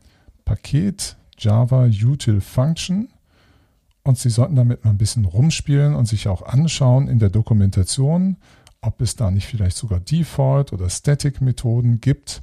Paket 0.44 1.16
Java 1.38 1.86
Util 1.86 2.42
Function 2.42 3.08
und 4.02 4.18
Sie 4.18 4.28
sollten 4.28 4.56
damit 4.56 4.84
mal 4.84 4.90
ein 4.90 4.98
bisschen 4.98 5.24
rumspielen 5.24 5.94
und 5.94 6.04
sich 6.04 6.28
auch 6.28 6.42
anschauen 6.42 7.08
in 7.08 7.18
der 7.18 7.30
Dokumentation, 7.30 8.36
ob 8.82 9.00
es 9.00 9.16
da 9.16 9.30
nicht 9.30 9.46
vielleicht 9.46 9.78
sogar 9.78 10.00
Default 10.00 10.74
oder 10.74 10.90
Static 10.90 11.40
Methoden 11.40 12.02
gibt. 12.02 12.42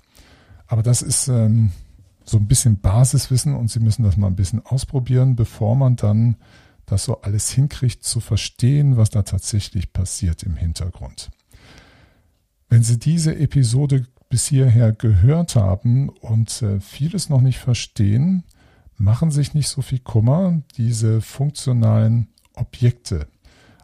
Aber 0.65 0.81
das 0.81 1.03
ist 1.03 1.27
ähm, 1.27 1.71
so 2.25 2.37
ein 2.37 2.47
bisschen 2.47 2.79
Basiswissen 2.79 3.55
und 3.55 3.69
Sie 3.69 3.79
müssen 3.79 4.01
das 4.01 4.17
mal 4.17 4.27
ein 4.27 4.35
bisschen 4.35 4.65
ausprobieren, 4.65 5.35
bevor 5.35 5.75
man 5.75 5.95
dann 5.95 6.37
das 6.87 7.03
so 7.03 7.21
alles 7.21 7.51
hinkriegt 7.51 8.03
zu 8.03 8.19
verstehen, 8.19 8.97
was 8.97 9.11
da 9.11 9.21
tatsächlich 9.21 9.93
passiert 9.93 10.41
im 10.41 10.55
Hintergrund. 10.55 11.29
Wenn 12.71 12.83
Sie 12.83 12.97
diese 12.97 13.35
Episode 13.35 14.07
bis 14.29 14.47
hierher 14.47 14.93
gehört 14.93 15.57
haben 15.57 16.07
und 16.07 16.61
äh, 16.61 16.79
vieles 16.79 17.27
noch 17.27 17.41
nicht 17.41 17.59
verstehen, 17.59 18.45
machen 18.95 19.29
sich 19.29 19.53
nicht 19.53 19.67
so 19.67 19.81
viel 19.81 19.99
Kummer, 19.99 20.61
diese 20.77 21.19
funktionalen 21.19 22.29
Objekte 22.53 23.27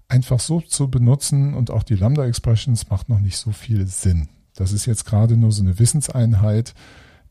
einfach 0.08 0.40
so 0.40 0.62
zu 0.62 0.90
benutzen 0.90 1.54
und 1.54 1.70
auch 1.70 1.84
die 1.84 1.96
Lambda 1.96 2.26
Expressions 2.26 2.90
macht 2.90 3.10
noch 3.10 3.20
nicht 3.20 3.36
so 3.36 3.52
viel 3.52 3.88
Sinn. 3.88 4.30
Das 4.56 4.72
ist 4.72 4.86
jetzt 4.86 5.04
gerade 5.04 5.36
nur 5.36 5.52
so 5.52 5.64
eine 5.64 5.80
Wissenseinheit, 5.80 6.74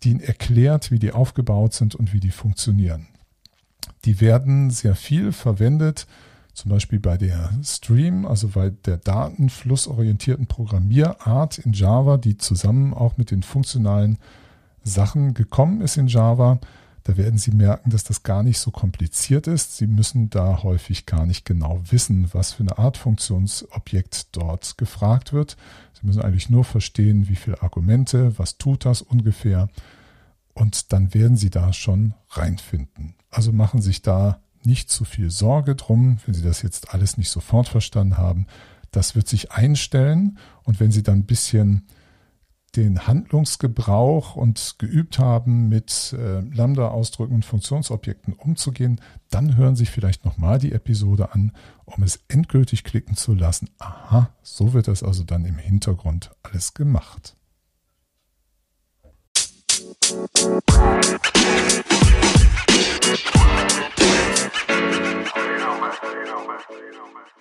die 0.05 0.11
Ihnen 0.11 0.21
erklärt, 0.21 0.91
wie 0.91 0.99
die 0.99 1.13
aufgebaut 1.13 1.73
sind 1.73 1.95
und 1.95 2.13
wie 2.13 2.21
die 2.21 2.33
funktionieren. 2.33 3.07
Die 4.05 4.21
werden 4.21 4.69
sehr 4.69 4.95
viel 4.95 5.33
verwendet, 5.33 6.07
zum 6.57 6.71
Beispiel 6.71 6.99
bei 6.99 7.19
der 7.19 7.51
Stream, 7.63 8.25
also 8.25 8.49
bei 8.49 8.71
der 8.71 8.97
datenflussorientierten 8.97 10.47
Programmierart 10.47 11.59
in 11.59 11.75
Java, 11.75 12.17
die 12.17 12.39
zusammen 12.39 12.95
auch 12.95 13.19
mit 13.19 13.31
den 13.31 13.43
funktionalen 13.43 14.17
Sachen 14.83 15.35
gekommen 15.35 15.83
ist 15.83 15.99
in 15.99 16.07
Java. 16.07 16.59
Da 17.05 17.19
werden 17.19 17.39
Sie 17.39 17.51
merken, 17.51 17.91
dass 17.91 18.05
das 18.05 18.23
gar 18.23 18.43
nicht 18.43 18.59
so 18.59 18.71
kompliziert 18.71 19.47
ist. 19.47 19.77
Sie 19.77 19.87
müssen 19.87 20.31
da 20.31 20.63
häufig 20.63 21.05
gar 21.05 21.27
nicht 21.27 21.45
genau 21.45 21.83
wissen, 21.91 22.31
was 22.33 22.55
für 22.55 22.63
eine 22.63 22.79
Art 22.79 22.97
Funktionsobjekt 22.97 24.35
dort 24.35 24.79
gefragt 24.79 25.35
wird. 25.35 25.59
Sie 25.93 26.07
müssen 26.07 26.23
eigentlich 26.23 26.49
nur 26.49 26.65
verstehen, 26.65 27.29
wie 27.29 27.37
viele 27.37 27.63
Argumente, 27.63 28.39
was 28.39 28.57
tut 28.57 28.87
das 28.87 29.03
ungefähr. 29.03 29.69
Und 30.55 30.95
dann 30.95 31.13
werden 31.13 31.37
Sie 31.37 31.51
da 31.51 31.75
schon 31.75 32.15
reinfinden. 32.31 33.15
Also 33.31 33.53
machen 33.53 33.83
sich 33.83 34.01
da 34.01 34.41
nicht 34.67 34.91
zu 34.91 35.05
viel 35.05 35.31
Sorge 35.31 35.75
drum, 35.75 36.19
wenn 36.27 36.35
Sie 36.35 36.43
das 36.43 36.63
jetzt 36.63 36.93
alles 36.93 37.17
nicht 37.17 37.31
sofort 37.31 37.69
verstanden 37.69 38.19
haben. 38.19 38.47
Das 38.91 39.15
wird 39.15 39.29
sich 39.29 39.53
einstellen 39.53 40.39
und 40.65 40.81
wenn 40.81 40.91
Sie 40.91 41.03
dann 41.03 41.21
ein 41.21 41.27
bisschen 41.27 41.87
den 42.77 43.07
Handlungsgebrauch 43.07 44.37
und 44.37 44.77
geübt 44.79 45.19
haben, 45.19 45.69
mit 45.69 46.15
äh, 46.19 46.41
Lambda-Ausdrücken 46.41 47.35
und 47.35 47.45
Funktionsobjekten 47.45 48.35
umzugehen, 48.35 49.01
dann 49.31 49.57
hören 49.57 49.77
Sie 49.77 49.85
sich 49.85 49.91
vielleicht 49.91 50.25
nochmal 50.25 50.59
die 50.59 50.73
Episode 50.73 51.33
an, 51.33 51.53
um 51.85 52.03
es 52.03 52.21
endgültig 52.29 52.85
klicken 52.85 53.17
zu 53.17 53.35
lassen. 53.35 53.71
Aha, 53.79 54.31
so 54.43 54.73
wird 54.75 54.89
das 54.89 55.03
also 55.03 55.25
dann 55.25 55.47
im 55.47 55.59
Hintergrund 55.59 56.31
alles 56.43 56.75
gemacht. 56.75 57.37
But, 66.69 66.79
you 66.79 66.93
know, 66.93 67.09
but. 67.15 67.36